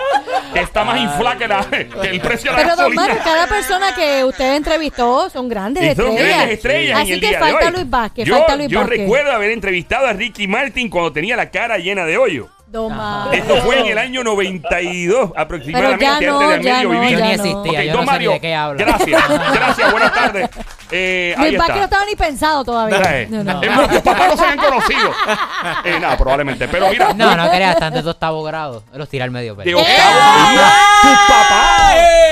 [0.62, 1.64] está más inflada que, la-
[2.02, 3.02] que el precio de la Pero don gasolina.
[3.02, 6.36] Mario, cada persona que usted entrevistó son grandes Y son estrellas.
[6.36, 7.72] grandes estrellas Así en el que día falta de hoy.
[7.72, 8.98] Luis Vázquez, yo, falta Luis yo Vázquez.
[9.00, 12.48] recuerdo haber entrevistado a Ricky Martin cuando tenía la cara llena de hoyo.
[12.68, 13.32] Don Mario.
[13.40, 16.04] Esto fue en el año 92 aproximadamente.
[16.04, 17.10] Pero ya no, antes de ya Amelio no, vivir.
[17.18, 17.42] Yo ni ya no.
[17.44, 18.84] existía, Ok, yo don no sé Mario, de qué habla.
[18.84, 19.22] Gracias,
[19.54, 20.50] gracias, buenas tardes.
[20.90, 21.96] Eh, ahí Luis Vázquez no está.
[21.96, 23.02] estaba ni pensado todavía.
[23.22, 23.62] Eh, No, no.
[23.62, 25.10] es más, tus papás no se habían conocido.
[25.84, 26.68] Eh, nada, probablemente.
[26.68, 28.82] Pero mira, No, no creas, están de octavo grado.
[28.94, 29.78] Los tira al medio, de pero.
[29.78, 30.50] octavo.
[30.50, 31.75] mira, tus papás,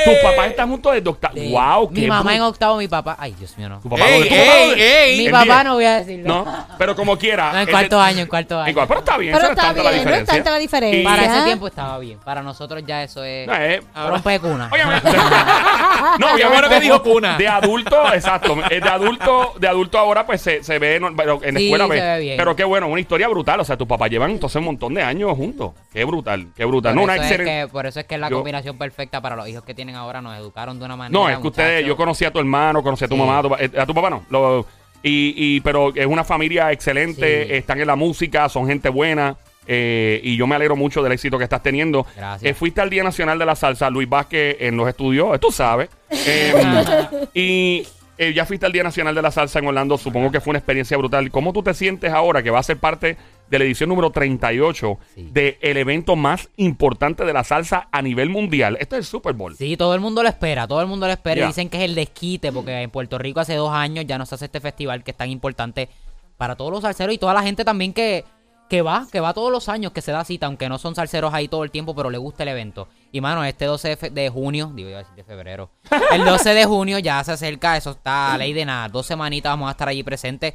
[0.04, 1.34] tus papás están juntos desde octavo.
[1.34, 1.50] Sí.
[1.50, 3.16] Wow, qué Mi mamá bru- en octavo, mi papá.
[3.18, 3.80] Ay, Dios mío, no.
[3.80, 5.18] Tu papá, Ey, ¿tu papá ey, ey.
[5.18, 5.64] Mi En papá diez.
[5.64, 6.28] no voy a decirlo.
[6.44, 7.50] No, pero como quiera.
[7.52, 8.74] No, en ese- cuarto año, en cuarto año.
[8.86, 10.34] Pero está bien, Pero eso no es está tanta la bien, no es diferencia.
[10.34, 11.04] tanta la diferencia.
[11.10, 12.18] Para ese tiempo estaba bien.
[12.24, 13.46] Para nosotros ya eso es.
[13.46, 14.68] No, eh, Rompe de cuna.
[14.72, 15.08] Obviamente.
[16.18, 16.46] no, Qué obviamente.
[16.48, 17.36] bueno que dijo cuna.
[17.38, 18.56] De adulto, exacto.
[18.70, 21.66] eh, De adulto, de adulto ahora, pues se, se ve no, pero en la Sí,
[21.66, 21.84] escuela.
[21.86, 22.36] se ve- ve bien.
[22.36, 23.60] Pero qué bueno, una historia brutal.
[23.60, 25.72] O sea, tus papás llevan entonces un montón de años juntos.
[25.92, 26.92] Qué brutal, qué brutal.
[26.92, 27.66] Por, No, una eso es excelente.
[27.66, 29.93] que, por eso es que es la Yo- combinación perfecta para los hijos que tienen
[29.94, 30.20] ahora.
[30.20, 31.18] Nos educaron de una manera.
[31.18, 33.20] No, es que ustedes, yo conocí a tu hermano, conocí a tu Sí.
[33.20, 34.24] mamá, a tu, eh, a tu papá no.
[34.30, 34.66] Lo-
[35.02, 37.52] y, y, pero es una familia excelente, Sí.
[37.54, 39.36] están en la música, son gente buena.
[39.66, 42.06] eh, y yo me alegro mucho del éxito que estás teniendo.
[42.14, 42.50] Gracias.
[42.50, 45.88] Eh, fuiste al Día Nacional de la Salsa, Luis Vázquez en los estudios, tú sabes.
[46.10, 46.52] Eh,
[47.34, 47.86] y
[48.18, 50.58] eh, ya fuiste al Día Nacional de la Salsa en Orlando, supongo que fue una
[50.58, 51.30] experiencia brutal.
[51.30, 53.16] ¿Cómo tú te sientes ahora que va a ser parte
[53.50, 55.28] de la edición número 38 Sí.
[55.32, 58.76] del evento más importante de la salsa a nivel mundial?
[58.80, 59.54] Este es el Super Bowl.
[59.56, 61.84] Sí, todo el mundo lo espera, todo el mundo lo espera y dicen que es
[61.84, 65.04] el desquite porque en Puerto Rico hace dos años ya no se hace este festival
[65.04, 65.88] que es tan importante
[66.36, 68.24] para todos los salseros y toda la gente también que,
[68.68, 71.32] que va, que va todos los años, que se da cita, aunque no son salseros
[71.32, 72.88] ahí todo el tiempo, pero le gusta el evento.
[73.12, 75.70] Y mano, este 12 de, fe- de junio, digo decir de febrero,
[76.12, 79.52] el 12 de junio ya se acerca, eso está a ley de nada, dos semanitas
[79.52, 80.54] vamos a estar allí presentes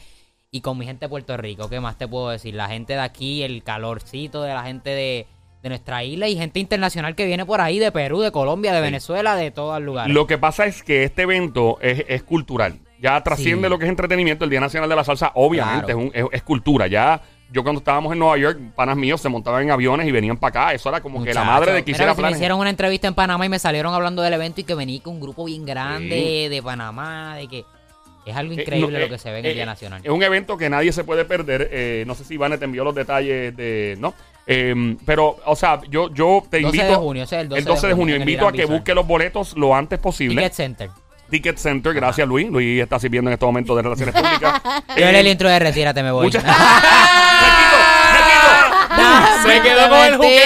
[0.52, 2.56] y con mi gente de Puerto Rico, ¿qué más te puedo decir?
[2.56, 5.28] La gente de aquí, el calorcito de la gente de,
[5.62, 8.82] de nuestra isla y gente internacional que viene por ahí de Perú, de Colombia, de
[8.82, 10.14] Venezuela, de todos lugares.
[10.14, 12.80] Lo que pasa es que este evento es, es cultural.
[13.00, 13.70] Ya trasciende Sí.
[13.70, 14.44] lo que es entretenimiento.
[14.44, 16.00] El Día Nacional de la Salsa, obviamente, Claro.
[16.00, 16.88] es, un- es- es cultura.
[16.88, 20.36] Ya yo cuando estábamos en Nueva York, panas míos se montaban en aviones y venían
[20.38, 20.74] para acá.
[20.74, 23.46] Eso era como que la madre de hiciera si me hicieron una entrevista en Panamá
[23.46, 26.62] y me salieron hablando del evento y que venía con un grupo bien grande de
[26.64, 27.66] Panamá, de que
[28.32, 30.02] es algo Eh, increíble no, lo eh, que se ve en el eh, Día Nacional.
[30.04, 31.70] Es un evento que nadie se puede perder.
[31.72, 33.96] Eh, no sé si Iván te envió los detalles de.
[34.00, 34.14] ¿No?
[34.48, 36.92] Eh, pero, o sea, yo, yo te 12 invito.
[36.92, 38.16] de junio, el 12 de de junio.
[38.16, 38.78] el Invito a que Resort.
[38.80, 40.36] busque los boletos lo antes posible.
[40.38, 40.90] Ticket Center.
[41.30, 42.50] Ticket Center, gracias Luis.
[42.50, 44.62] Luis está sirviendo en este momento de Relaciones Públicas.
[44.98, 46.26] Yo Eh, en el intro de Retírate me voy.
[46.26, 46.42] mucha-
[48.90, 50.40] ¡Me Se quedó con el juqueo.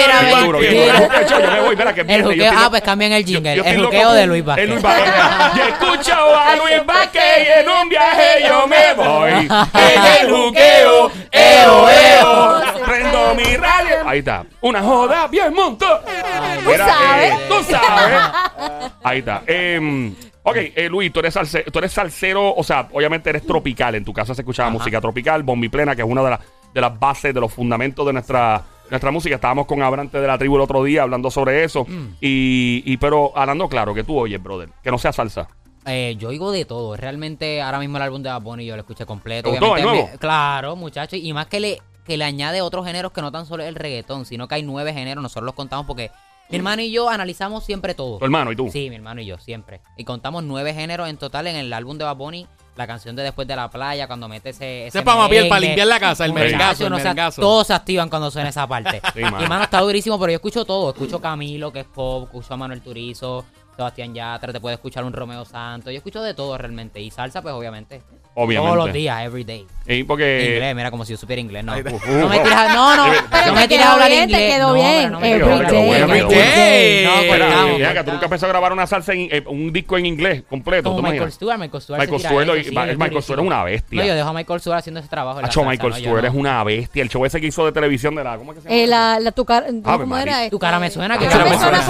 [1.29, 3.53] Yo me voy, espera, que El juqueo, ah, pues cambian el jingle.
[3.53, 4.69] El juqueo de Luis Vázquez.
[4.69, 5.13] Luis Vázquez.
[5.55, 9.31] Yo escucho a Luis Vázquez y en un viaje yo me voy.
[9.31, 12.61] En el juqueo, eo, eo.
[12.85, 13.95] Prendo mi radio.
[14.05, 14.45] Ahí está.
[14.61, 15.53] Una joda bien.
[15.53, 17.31] Mira, sabes.
[17.31, 18.91] eh, tú sabes.
[19.03, 19.41] Ahí está.
[19.47, 20.11] Eh,
[20.43, 23.95] ok, eh, Luis, tú eres, salse- tú eres salsero, o sea, obviamente eres tropical.
[23.95, 26.39] En tu casa se escuchaba música tropical, bombi plena, que es una de, las
[26.73, 29.35] de las bases, de los fundamentos de nuestra, nuestra música.
[29.35, 31.85] Estábamos con Abrante de la tribu el otro día hablando sobre eso.
[31.85, 32.15] Mm.
[32.21, 35.47] Y, y pero hablando claro, que tú oyes, brother, que no sea salsa.
[35.85, 36.95] Eh, yo oigo de todo.
[36.95, 39.51] Realmente, ahora mismo el álbum de Bad Bunny yo lo escuché completo.
[39.51, 40.09] ¿Te gustó, nuevo?
[40.11, 41.19] me- claro, muchachos.
[41.21, 44.25] Y más que le, que le añade otros géneros que no tan solo el reggaetón,
[44.25, 45.21] sino que hay nueve géneros.
[45.21, 46.09] Nosotros los contamos porque
[46.49, 48.17] mi hermano y yo analizamos siempre todo.
[48.19, 48.69] Tu hermano y tú.
[48.71, 49.81] Sí, mi hermano y yo, siempre.
[49.97, 52.47] Y contamos nueve géneros en total en el álbum de Bad Bunny.
[52.75, 54.87] La canción de Después de la Playa, cuando mete ese.
[54.87, 55.67] Ese es pa' mapiel, pa' merengue.
[55.67, 57.41] limpiar la casa, el merengazo, el no sea- merengazo.
[57.41, 58.99] todos se activan cuando suena esa parte.
[59.13, 59.47] Sí, y mano.
[59.47, 60.89] mano, está durísimo, pero yo escucho todo.
[60.89, 65.13] Escucho Camilo, que es pop, escucho a Manuel Turizo, Sebastián Yatra, te puede escuchar un
[65.13, 65.91] Romeo Santos.
[65.93, 66.99] Yo escucho de todo realmente.
[66.99, 68.01] Y salsa, pues obviamente.
[68.35, 68.73] Obviamente.
[68.73, 69.67] Todos los días, every day.
[69.85, 70.53] Y porque.
[70.53, 71.63] inglés, mira, como si yo supiera inglés.
[71.63, 74.33] No, no me tiras, no, no, Pero no me tiras quedó a hablar bien, te
[74.33, 74.53] inglés.
[74.55, 75.11] quedó no, bien.
[75.11, 76.29] no me inglés.
[76.29, 77.05] day.
[77.05, 80.43] No, Mira, tú nunca empezó a grabar una salsa en eh, un disco en inglés
[80.49, 80.89] completo.
[80.89, 81.31] Como ¿tú Michael?
[81.31, 81.99] Stewart, Michael Stewart.
[82.01, 84.01] Michael Stewart, eso, y- sí, Michael Stewart es una bestia.
[84.01, 85.41] No, yo dejo a Michael Stewart haciendo ese trabajo.
[85.41, 86.27] la salsa, Michael no, Stewart no.
[86.29, 87.03] es una bestia.
[87.03, 88.37] El show ese que hizo de televisión de la.
[88.37, 88.81] ¿Cómo es que se llama?
[88.81, 90.43] Eh, la, la, tu cara, ¿cómo María.
[90.43, 90.49] era?
[90.49, 91.81] Tu cara me suena que cara me suena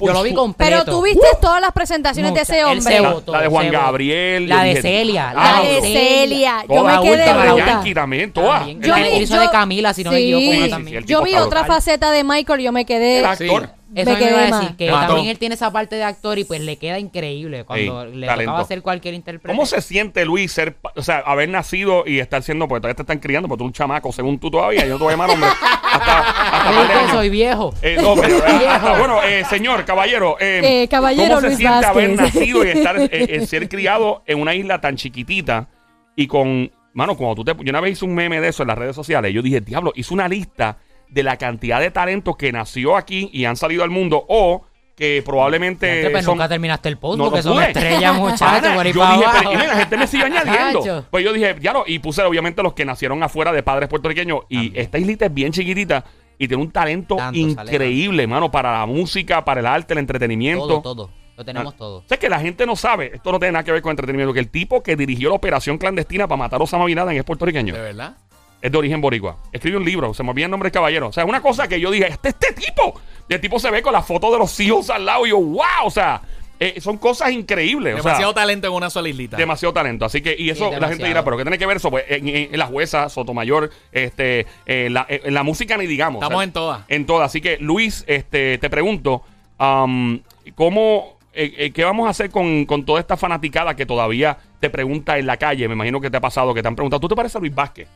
[0.00, 0.70] Yo lo vi completo.
[0.70, 3.00] Pero tú viste todas las presentaciones de ese hombre.
[3.26, 3.70] La, de Juan.
[3.70, 4.48] Gabriel.
[4.48, 5.83] La de Celia, La ah, de no.
[5.92, 6.64] Celia.
[6.68, 7.82] Yo me quedé bruta.
[7.94, 8.58] También, toda.
[8.58, 8.78] También.
[8.82, 10.22] El Yo vi- yo- de Camila, si no me sí.
[10.24, 10.96] equivoco, Sí, una sí, también.
[10.98, 11.76] el Yo vi está otra brutal.
[11.76, 13.18] faceta de Michael y yo me quedé.
[13.20, 13.70] El actor.
[13.94, 15.06] Eso Me me iba a decir que Mató.
[15.08, 18.26] también él tiene esa parte de actor y pues le queda increíble cuando Sí, le
[18.26, 18.50] talento.
[18.50, 19.48] tocaba hacer cualquier intérprete.
[19.54, 23.02] ¿Cómo se siente, Luis, ser, o sea, haber nacido y estar siendo, porque todavía te
[23.02, 25.30] están criando, porque tú eres un chamaco, según tú todavía, yo te voy a llamar
[25.30, 25.48] hombre,
[25.92, 27.74] hasta, hasta soy viejo.
[27.82, 32.10] Eh, no, pero, ah, bueno, eh, señor, caballero, eh, Eh, caballero ¿cómo se siente haber
[32.16, 35.68] nacido y estar, eh, eh, ser criado en una isla tan chiquitita
[36.16, 38.68] y con, mano, cuando tú te, yo una vez hice un meme de eso en
[38.68, 40.78] las redes sociales, yo dije, diablo, hice una lista
[41.08, 44.64] de la cantidad de talentos que nació aquí y han salido al mundo o
[44.96, 49.06] que probablemente pues son- nunca terminaste el post No, porque no son estrellas, muchachos, yo
[49.12, 51.04] dije, pero, y mira, la gente me sigue añadiendo.
[51.10, 54.40] Pues yo dije, ya lo, y puse obviamente los que nacieron afuera de padres puertorriqueños.
[54.48, 56.04] Y esta islita es bien chiquitita
[56.38, 60.66] y tiene un talento Tanto, increíble, mano, para la música, para el arte, el entretenimiento.
[60.66, 61.10] Todo, todo.
[61.36, 61.76] Lo tenemos Ah.
[61.76, 61.96] todo.
[61.98, 64.32] O sea, que la gente no sabe, esto no tiene nada que ver con entretenimiento,
[64.32, 67.24] que el tipo que dirigió la operación clandestina para matar a Osama Bin Laden es
[67.24, 67.74] puertorriqueño.
[67.74, 68.16] ¿De verdad?
[68.64, 69.36] Es de origen boricua.
[69.52, 71.08] Escribe un libro, se me olvida el nombre del caballero.
[71.08, 72.98] O sea, es una cosa que yo dije, este este tipo.
[73.28, 75.38] Y el tipo se ve con la foto de los Seals al lado y yo,
[75.38, 76.22] wow, o sea,
[76.58, 77.92] eh, son cosas increíbles.
[77.92, 79.36] o sea, Demasiado talento en una sola islita.
[79.36, 80.06] demasiado talento.
[80.06, 81.90] Así que, y eso Sí, la gente dirá, pero ¿qué tiene que ver eso?
[81.90, 85.86] Pues en, en- en la jueza, Sotomayor, este, eh, la, eh, en la música ni
[85.86, 86.22] digamos.
[86.22, 86.80] Estamos en todas.
[86.88, 87.26] En todas.
[87.26, 89.22] Así que, Luis, este, te pregunto,
[89.60, 90.20] um,
[90.54, 94.70] ¿cómo, eh, eh, qué vamos a hacer con, con toda esta fanaticada que todavía te
[94.70, 95.68] pregunta en la calle?
[95.68, 97.54] Me imagino que te ha pasado, que te han preguntado, ¿tú te pareces a Luis
[97.54, 97.88] Vázquez?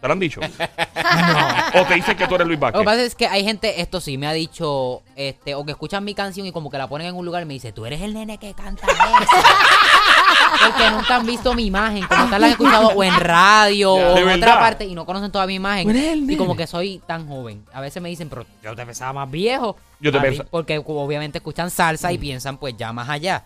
[0.00, 0.40] ¿Te lo han dicho?
[1.74, 2.84] O te dicen que tú eres Luis Lo que Vázquez.
[2.84, 6.14] pasa es que hay gente, esto sí, me ha dicho, este, o que escuchan mi
[6.14, 8.14] canción y como que la ponen en un lugar y me dice, tú eres el
[8.14, 8.96] nene que canta eso.
[10.66, 14.08] Porque nunca han visto mi imagen, como tal la han escuchado o en radio Ya.
[14.12, 14.36] o en verdad.
[14.48, 16.30] otra parte y no conocen toda mi imagen.
[16.30, 17.64] Y como que soy tan joven.
[17.72, 19.76] A veces me dicen, pero yo te pensaba más viejo.
[20.00, 22.12] Yo te A mí, pensa- Porque obviamente escuchan salsa Mm.
[22.12, 23.44] y piensan pues ya más allá.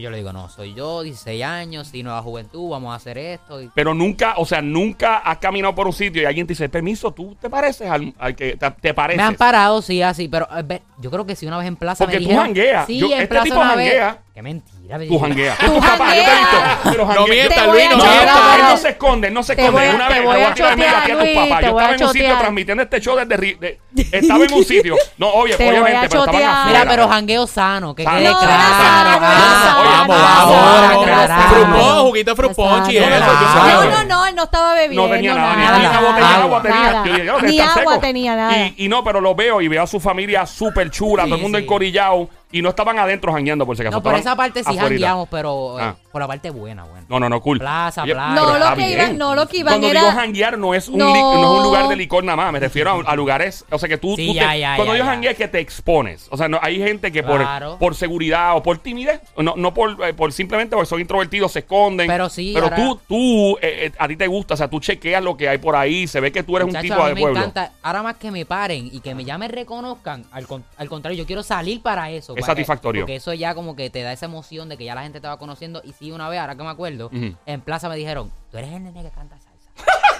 [0.00, 3.60] Yo le digo, no, soy yo, 16 años, y nueva juventud, vamos a hacer esto.
[3.60, 6.68] Y Pero nunca, o sea, nunca has caminado por un sitio y alguien te dice,
[6.68, 9.16] permiso, tú te pareces al, al que te, te pareces.
[9.18, 11.76] Me han parado, sí, así, pero eh, ve, yo creo que sí una vez en
[11.76, 12.46] plaza Porque me tú dijeron...
[12.46, 12.86] jangueas.
[12.86, 14.02] Sí, Yo- en este plaza tipo una vez.
[14.34, 14.98] Qué mentira.
[15.06, 15.58] Tú jangueas.
[15.58, 16.56] Tú papás, yo te he visto.
[16.56, 16.78] jangueas.
[16.84, 17.26] Pero No janguea.
[17.34, 18.38] mientas, Luis, a no No, mientas.
[18.56, 19.70] él no se esconde, no se esconde.
[19.72, 21.48] voy a- Una vez voy a a tirar mira chotear, aquí a tus papás.
[21.48, 23.78] Yo a estaba en un sitio transmitiendo este show desde
[24.12, 24.96] Estaba en un sitio.
[25.18, 26.64] No, obvio, a obviamente, pero estaban afuera.
[26.66, 28.16] Mira, pero jangueo sano, que Sano.
[28.18, 29.10] quede No, claro.
[29.10, 31.52] no, vamos, no, vamos.
[31.52, 32.70] Frupón, juguito frupón.
[32.70, 33.82] No, no.
[33.82, 35.08] No, no, no, él no estaba bebiendo.
[35.08, 36.78] No tenía nada, ni, una botella de agua tenía.
[36.80, 37.04] nada.
[37.04, 37.98] Yo dije, "Yo, Ni agua seco".
[38.00, 38.70] tenía, nada.
[38.76, 41.58] Y, no, pero lo veo y veo a su familia súper chula, todo el mundo
[41.58, 42.28] encorillado.
[42.52, 43.96] Y no estaban adentro jangueando, por si acaso.
[43.96, 44.88] No, por esa parte sí afuerita.
[44.88, 45.96] jangueamos, pero eh, Ah.
[46.12, 47.06] por la parte buena, buena.
[47.08, 47.58] No, no, no, cool.
[47.58, 48.34] Plaza, Oye, plaza.
[48.34, 48.98] No, pero lo está que bien.
[49.00, 51.06] iban- no, lo que iban Cuando era- digo janguear no es, un No.
[51.06, 53.78] li- no es un lugar de licor nada más, me refiero a, a lugares, o
[53.78, 55.10] sea que tú, Sí, tú te- ya, ya, cuando ya, yo ya.
[55.10, 57.78] jangueo es que te expones, o sea, no, hay gente que por, Claro.
[57.78, 61.60] por seguridad o por timidez, no, no por, eh, por simplemente porque son introvertidos, se
[61.60, 64.68] esconden, Pero sí, pero ahora- tú, tú, eh, eh, a ti te gusta, o sea,
[64.68, 67.00] tú chequeas lo que hay por ahí, se ve que tú eres un Muchacho, tipo
[67.00, 67.38] a mí de me pueblo.
[67.40, 67.72] encanta.
[67.82, 71.18] Ahora más que me paren y que me ya me reconozcan, al, con- al contrario,
[71.18, 72.34] yo quiero salir para eso.
[72.42, 73.02] Es satisfactorio.
[73.02, 75.26] Porque eso ya como que te da esa emoción de que ya la gente te
[75.28, 75.80] va conociendo.
[75.84, 78.82] Y sí, una vez, ahora que me acuerdo, en plaza me dijeron, tú eres el
[78.84, 79.52] nene que canta salsa.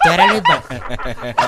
[0.02, 0.42] tú eres Luis.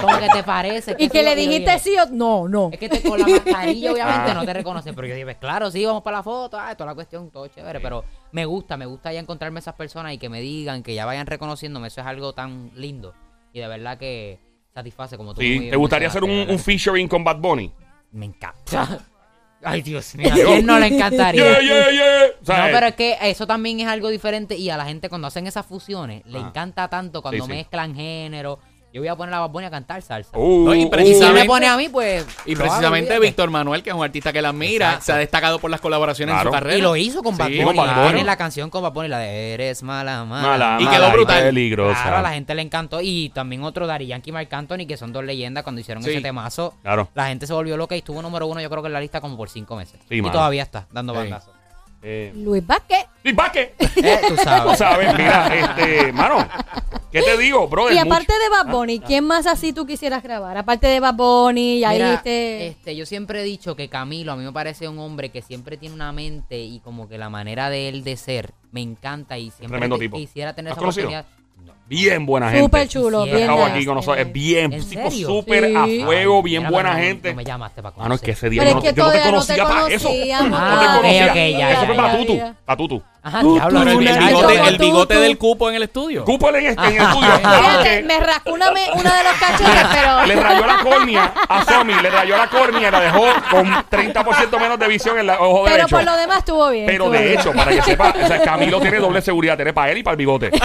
[0.00, 0.94] Como que te parece.
[0.98, 2.68] Y que le dijiste sí o no, no.
[2.72, 4.34] Es que te, con la mascarilla obviamente Ah.
[4.34, 6.90] no te reconocen, pero yo dije, pues claro, sí, vamos para la foto, ah, toda
[6.90, 10.28] la cuestión, todo chévere, pero me gusta, me gusta ya encontrarme esas personas y que
[10.28, 13.14] me digan, que ya vayan reconociéndome, eso es algo tan lindo
[13.52, 14.38] y de verdad que
[14.74, 15.40] satisface como tú.
[15.40, 17.72] Sí, ¿te gustaría hacer un, un featuring con Bad Bunny?
[18.12, 19.00] Me encanta.
[19.64, 21.42] Ay, Dios mío, ¿a quién no le encantaría?
[21.42, 22.24] Yeah, yeah, yeah.
[22.40, 24.85] O sea, No, eh, pero es que eso también es algo diferente y a la
[24.85, 26.46] gente cuando hacen esas fusiones le Ah.
[26.48, 27.57] encanta tanto cuando Sí, sí.
[27.57, 28.59] mezclan género.
[28.94, 30.30] Yo voy a poner a Bad Bunny a cantar salsa.
[30.38, 32.24] uh, No, y uh, Y si precisamente- me pone a mí, pues.
[32.46, 33.18] Y hago, precisamente.
[33.18, 35.04] Víctor Manuel, que es un artista que la admira, Exacto.
[35.07, 36.48] se ha destacado por las colaboraciones Claro.
[36.50, 36.78] en su carrera.
[36.78, 37.64] Y lo hizo con Bad Sí, Bunny.
[37.64, 38.07] con Bad Bunny.
[38.12, 40.46] Tiene la canción con Bad Bunny, la de Eres mala, mala.
[40.46, 41.42] mala, Y quedó brutal.
[41.42, 42.00] peligrosa.
[42.02, 43.00] Claro, a la gente le encantó.
[43.02, 46.11] Y también otro Daddy Yankee y Marc Anthony, que son dos leyendas cuando hicieron Sí.
[46.11, 46.74] ese temazo.
[46.83, 47.09] Claro.
[47.14, 49.20] La gente se volvió loca y estuvo número uno, yo creo que en la lista
[49.20, 49.98] como por cinco meses.
[50.09, 50.33] Sí, y mano.
[50.33, 51.18] todavía está dando Sí.
[51.18, 51.52] bandazos.
[52.06, 53.06] Eh, Luis Vázquez.
[53.24, 53.74] ¿Y para qué?
[53.78, 54.76] Eh, tú O sabes.
[54.76, 56.46] sea, a ver, mira, este, mano,
[57.10, 57.94] ¿qué te digo, brother?
[57.94, 60.58] Y aparte Mucho- de Bad Bunny, ¿quién más así tú quisieras grabar?
[60.58, 62.66] Aparte de Bad Bunny, ya Mira, dijiste...
[62.66, 65.78] este, yo siempre he dicho que Camilo a mí me parece un hombre que siempre
[65.78, 69.44] tiene una mente y como que la manera de él de ser me encanta y
[69.50, 70.16] siempre Tremendo te- tipo.
[70.18, 71.08] quisiera tener ¿Has esa conocido?
[71.08, 71.43] oportunidad.
[71.86, 72.64] Bien buena gente.
[72.64, 73.86] Súper chulo, Sí, bien aquí nice.
[73.86, 74.26] con nosotros.
[74.26, 75.28] Es bien, ¿En tipo serio?
[75.28, 75.76] súper Sí.
[76.00, 77.28] a fuego, bien mira, buena pero no- gente.
[77.30, 78.96] No me llamaste para Ah, no, es que ese día Pero yo, es no, que
[78.96, 80.08] yo no te todavía no te conocía para eso.
[80.08, 81.26] conocíamos No te Ah, conocía.
[81.26, 81.42] ok, ya,
[81.72, 82.36] eso ya, fue ya, para Tutu.
[82.36, 82.54] ya.
[82.64, 83.02] Para Tutu.
[83.26, 84.68] Ajá, Tú, diablo, tú, Pero el, bigote, llames.
[84.68, 86.24] el bigote tú, del cupo en el estudio.
[86.26, 87.32] Cúpale en, en el estudio.
[87.38, 90.26] Fíjate, me rascó una, me- una de los cachetes, pero...
[90.26, 94.60] le rayó la córnea a Somi, le rayó la córnea y la dejó con 30%
[94.60, 95.96] menos de visión en el ojo Pero derecho.
[95.96, 96.84] por lo demás estuvo bien.
[96.87, 97.40] Pero estuvo de bien.
[97.40, 100.12] hecho, para que sepa, o sea, Camilo tiene doble seguridad, tiene para él y para
[100.12, 100.50] el bigote.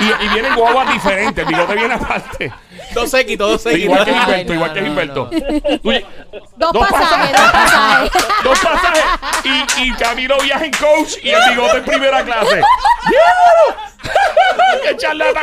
[0.00, 2.52] Y, y vienen guaguas diferentes, el bigote viene aparte.
[2.94, 3.78] Dos X, dos X.
[3.84, 5.30] igual que Gilberto, igual que Gilberto.
[6.56, 8.10] Dos, pasajes, dos pasajes.
[8.44, 9.04] Dos pasajes
[9.44, 12.62] y, y Camilo viaja en coach y el bigote en primera clase.
[14.00, 15.42] ¡Qué charlatán!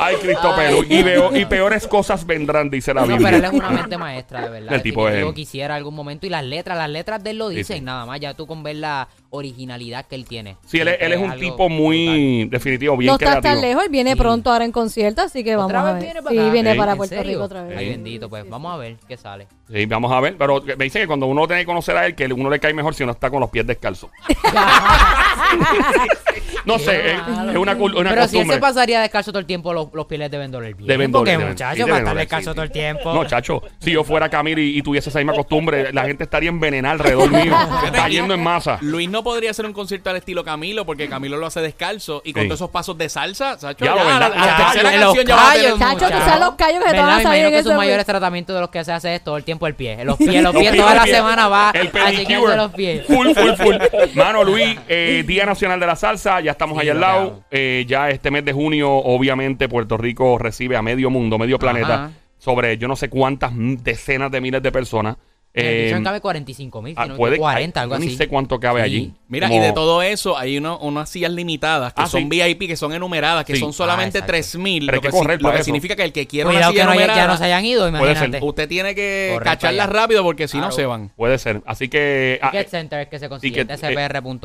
[0.00, 0.84] Ay, Cristo Perú.
[0.88, 3.26] Y, veo, y peores cosas vendrán, dice la No, Biblia.
[3.30, 4.74] pero él es una mente maestra, de verdad.
[4.74, 6.26] El tipo es- Yo quisiera algún momento.
[6.26, 8.20] Y las letras, las letras de él lo dicen, nada más.
[8.20, 10.56] Ya tú con ver la originalidad que él tiene.
[10.66, 13.54] Sí, él, es- él es un tipo muy definitivo, bien No estás creativo.
[13.54, 14.16] tan lejos, él viene Sí.
[14.16, 16.02] pronto ahora en concierto, así que vamos ¿Otra a vez ver.
[16.04, 17.32] viene para sí, viene para ¿En Puerto serio?
[17.32, 17.78] Rico otra vez.
[17.78, 19.46] Ay, bendito, pues vamos a ver qué sale.
[19.72, 20.36] Sí, vamos a ver.
[20.36, 22.74] Pero me dicen que cuando uno tiene que conocer a él, que uno le cae
[22.74, 24.10] mejor si uno está con los pies descalzos.
[26.64, 27.18] no sé, es,
[27.50, 28.54] es una, cul- una Pero si él costumbre.
[28.56, 30.86] se pasaría descalzo todo el tiempo, los, los pies les deben doler bien.
[30.88, 33.14] Deben Porque, doler, deben- muchachos, sí, para deben estar doler, descalzo sí, todo el tiempo.
[33.14, 36.48] No, chacho, si yo fuera Camilo y, y tuviese esa misma costumbre, la gente estaría
[36.48, 37.54] envenenada alrededor mío,
[37.92, 38.78] cayendo en masa.
[38.80, 42.32] Luis no podría hacer un concierto al estilo Camilo porque Camilo lo hace descalzo y
[42.32, 42.48] con Sí.
[42.48, 44.90] todos esos pasos de salsa, Sacho, Ya, ya, lo a la, a la los tercera
[44.90, 46.24] callos, canción ya va a tener- callos, Chacho, tú muchacho.
[46.24, 47.04] sabes los callos que te ¿Verdad?
[47.06, 49.14] van a Me salir imagino en que sus mayores tratamientos de los que se hace
[49.14, 50.04] es todo el tiempo el pie.
[50.04, 51.16] Los pies, los pies, pies, toda la pies.
[51.16, 53.06] semana va El a chequearse los pies.
[53.06, 53.74] Full, full, full.
[54.14, 57.44] Mano, Luis, eh, Día Nacional de la Salsa, ya estamos Sí, allá al lado.
[57.50, 61.94] Eh, ya este mes de junio, obviamente, Puerto Rico recibe a medio mundo, medio planeta,
[61.94, 62.10] Ajá.
[62.38, 65.16] sobre yo no sé cuántas decenas de miles de personas.
[65.56, 68.06] Eh, Vision cabe 45 mil, ah, si no me puede- equivoco, 40, algo así.
[68.06, 68.84] Ni sé cuánto cabe Sí.
[68.84, 69.14] allí.
[69.28, 72.28] Mira, Como- y de todo eso, hay uno- unas sillas limitadas que Ah, son sí.
[72.28, 73.60] VIP, que son enumeradas, que Sí.
[73.60, 74.32] son solamente Ah, exacto.
[74.32, 74.86] 3000.
[74.86, 76.56] Pero Lo hay que que, si- correr lo que significa que el que quiera una
[76.58, 78.10] Cuidado silla que no, haya- ya no se hayan ido, Puede ser.
[78.16, 78.44] imagínate.
[78.44, 81.10] usted tiene que Correr cacharlas rápido porque si no se van.
[81.16, 81.62] Puede ser.
[81.66, 82.38] Así que.
[82.42, 83.66] ah, Ticket eh, Center es que se Así consigue, eh,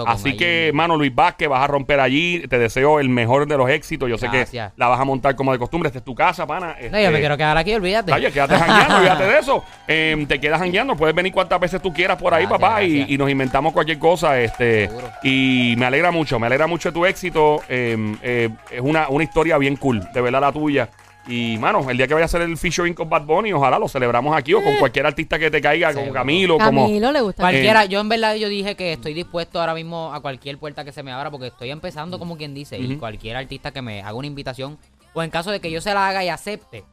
[0.06, 0.38] así ahí.
[0.38, 2.44] que, mano, Luis Vázquez, vas a romper allí.
[2.48, 4.10] Te deseo el mejor de los éxitos.
[4.10, 4.46] Yo sé que
[4.78, 5.88] la vas a montar como de costumbre.
[5.88, 6.76] Esta es tu casa, pana.
[6.80, 8.14] No, yo Este, me quiero quedar aquí, olvídate.
[8.14, 9.64] Oye, quédate jangueando, olvídate de eso.
[9.88, 12.90] Eh, te quedas jangueando, puedes venir cuantas veces tú quieras por ahí, Gracias, papá, y,
[12.90, 13.10] gracias.
[13.10, 14.40] y nos inventamos cualquier cosa.
[14.40, 15.08] este Seguro.
[15.24, 17.62] Y me alegra mucho, me alegra mucho tu éxito.
[17.68, 20.90] eh, eh, es una, una historia bien cool, de verdad la tuya.
[21.28, 23.88] Y, mano, el día que vaya a hacer el featuring con Bad Bunny, ojalá lo
[23.88, 26.14] celebramos aquí o con cualquier artista que te caiga, con Seguro.
[26.14, 26.86] Camilo, como...
[26.86, 27.44] Camilo le gusta.
[27.44, 30.92] Cualquiera, yo en verdad yo dije que estoy dispuesto ahora mismo a cualquier puerta que
[30.92, 34.14] se me abra porque estoy empezando como quien dice y cualquier artista que me haga
[34.14, 34.80] una invitación
[35.14, 36.84] o en caso de que yo se la haga y acepte.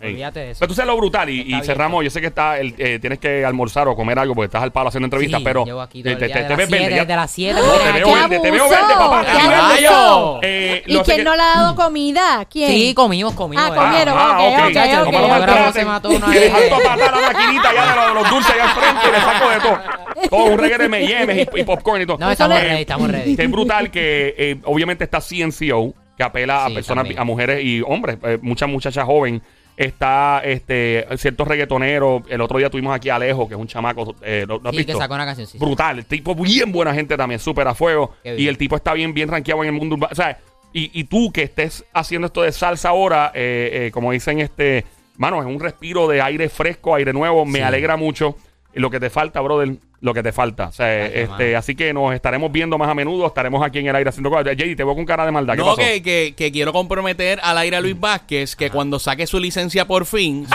[0.00, 0.58] Olvídate de eso.
[0.60, 2.04] Pero tú sabes lo brutal y, y cerramos.
[2.04, 4.72] Yo sé que está el- eh, tienes que almorzar o comer algo porque estás al
[4.72, 6.94] palo haciendo entrevistas, Sí, pero llevo aquí todo eh, el te, día de las siete,
[7.00, 8.80] desde las siete, No, te veo ¡Qué verde, te veo abuso!
[8.80, 9.24] verde, papá.
[9.24, 9.70] ¡Qué te veo abuso!
[9.72, 9.86] verde.
[9.88, 10.40] ¡Rayo!
[10.42, 12.44] Eh, ¿Y lo sé quién que- no le ha dado comida?
[12.50, 12.70] ¿Quién?
[12.70, 13.64] Sí, comimos, comimos.
[13.66, 13.84] Ah, ¿verdad?
[13.88, 14.14] comieron.
[14.18, 14.64] Ah, ok, ok.
[14.66, 15.72] ok, Chacho, ok, como lo no ok.
[15.72, 16.40] se mató uno que ahí.
[16.40, 19.12] le salto a patar a la maquinita ya de los, dulces allá al frente y
[19.12, 20.06] le saco de todo.
[20.30, 22.16] Todo un reguero de M&M's y, y popcorn y todo.
[22.18, 23.36] No, estamos Eh, ready, estamos ready.
[23.36, 27.20] Que es brutal que eh, obviamente está CNCO, que apela a Sí, personas, también.
[27.20, 29.42] a mujeres y hombres, eh, muchas muchachas joven.
[29.76, 32.22] Está este ciertos reggaetoneros.
[32.28, 34.14] El otro día tuvimos aquí a Alejo, que es un chamaco.
[34.22, 34.92] Eh, ¿lo, lo has Sí, visto?
[34.94, 35.58] que sacó una canción, sí.
[35.58, 35.98] Brutal.
[35.98, 38.14] El tipo bien buena gente también, súper a fuego.
[38.24, 40.12] Y el tipo está bien, bien rankeado en el mundo urbano.
[40.12, 40.38] O sea,
[40.72, 44.84] y, y tú que estés haciendo esto de salsa ahora, eh, eh, como dicen, este,
[45.18, 47.44] mano, es un respiro de aire fresco, aire nuevo.
[47.44, 47.62] Me Sí.
[47.64, 48.36] alegra mucho.
[48.76, 50.68] Lo que te falta, brother, lo que te falta.
[50.68, 53.26] O sea, este, así que nos estaremos viendo más a menudo.
[53.26, 54.44] Estaremos aquí en el aire haciendo cosas.
[54.56, 55.54] JD, te veo con cara de maldad.
[55.54, 55.76] ¿Qué No, pasó?
[55.80, 59.86] que, que, que quiero comprometer al aire a Luis Vázquez que cuando saque su licencia
[59.86, 60.46] por fin.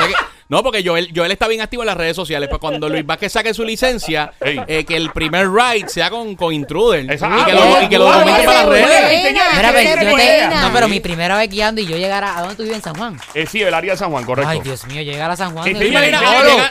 [0.52, 2.50] No, porque Joel, Joel está bien activo en las redes sociales.
[2.50, 6.54] Pues cuando Luis Vázquez saque su licencia, eh, que el primer ride sea con, con
[6.54, 7.06] Intruder.
[7.06, 9.34] Y, que ah, lo, y que lo documente para las redes.
[10.62, 12.96] No, pero mi primera vez guiando y yo llegara ¿a dónde tú vives en San
[12.96, 13.18] Juan?
[13.34, 14.52] Eh, sí, el área de San Juan, correcto.
[14.52, 15.64] Ay, Dios mío, llegar a San Juan.
[15.64, 15.98] Sí, de-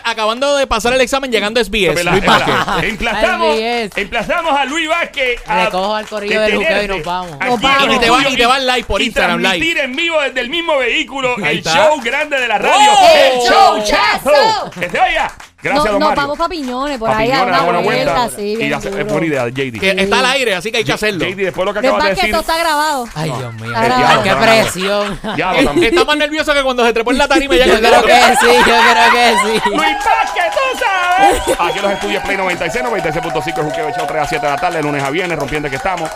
[0.05, 1.89] acabando de pasar el examen, llegando a SBS.
[1.89, 2.27] Es verdad, Luis.
[2.27, 2.55] Vázquez.
[2.91, 3.57] Emplazamos,
[3.97, 7.33] emplazamos a Luis Vázquez a Recojo al corillo que del juqueo y nos vamos.
[7.41, 7.85] aquí Nos en vamos.
[7.89, 9.49] el Y te va- estudio y te vas live por y Instagram live.
[9.49, 11.75] transmitir en vivo desde el mismo vehículo Ahí el está.
[11.75, 12.91] show grande de la radio.
[12.93, 13.09] ¡Oh!
[13.17, 14.31] el show ¡Chazo!
[14.31, 14.71] chazo.
[14.71, 15.50] Que.
[15.63, 16.23] Gracias, No, don nos Mario.
[16.23, 18.31] vamos para Piñones, por ahí a una vuelta, vuelta.
[18.37, 19.79] sí, Y hace- es buena idea, JD.
[19.79, 21.25] Que está al aire, así que hay que hacerlo.
[21.25, 22.35] JD, después lo que que acabas de es que decir.
[22.35, 23.09] esto está grabado.
[23.15, 23.73] Ay, Dios mío.
[23.77, 25.21] Ay, qué presión.
[25.37, 25.53] Ya.
[25.55, 28.03] Está más nervioso que cuando se trepó en la tarima y ya Yo que- creo
[28.03, 29.71] que sí, yo creo que sí.
[29.71, 31.61] Luis Vázquez, tú sabes.
[31.61, 34.59] Aquí en los estudios Play 96, 96.5, el juqueo show 3 a 7 de la
[34.59, 36.09] tarde, lunes a viernes, rompiendo que estamos.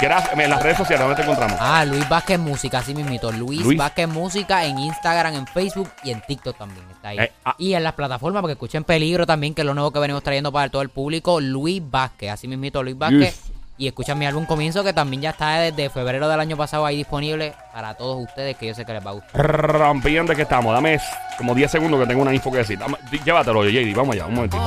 [0.00, 0.32] Gracias.
[0.36, 1.56] En las redes sociales, ¿dónde te encontramos?
[1.60, 3.30] Ah, Luis Vázquez Música, así mismito.
[3.30, 3.78] Luis, Luis.
[3.78, 7.18] Vázquez Música en Instagram, en Facebook y en TikTok también está ahí.
[7.20, 7.54] Eh, ah.
[7.56, 10.52] Y en las plataformas, porque escuchen Peligro también, que es lo nuevo que venimos trayendo
[10.52, 11.40] para todo el público.
[11.40, 13.42] Luis Vázquez, así mismito Luis Vázquez.
[13.42, 13.52] Yes.
[13.78, 16.98] Y escuchen mi álbum Comienzo, que también ya está desde febrero del año pasado ahí
[16.98, 19.32] disponible para todos ustedes, que yo sé que les va a gustar.
[19.46, 20.74] Rompiendo que estamos.
[20.74, 20.98] Dame
[21.38, 22.78] como 10 segundos que tengo una info que decir.
[22.78, 23.94] Dame- llévatelo, JD.
[23.96, 24.62] Vamos allá, un momentito.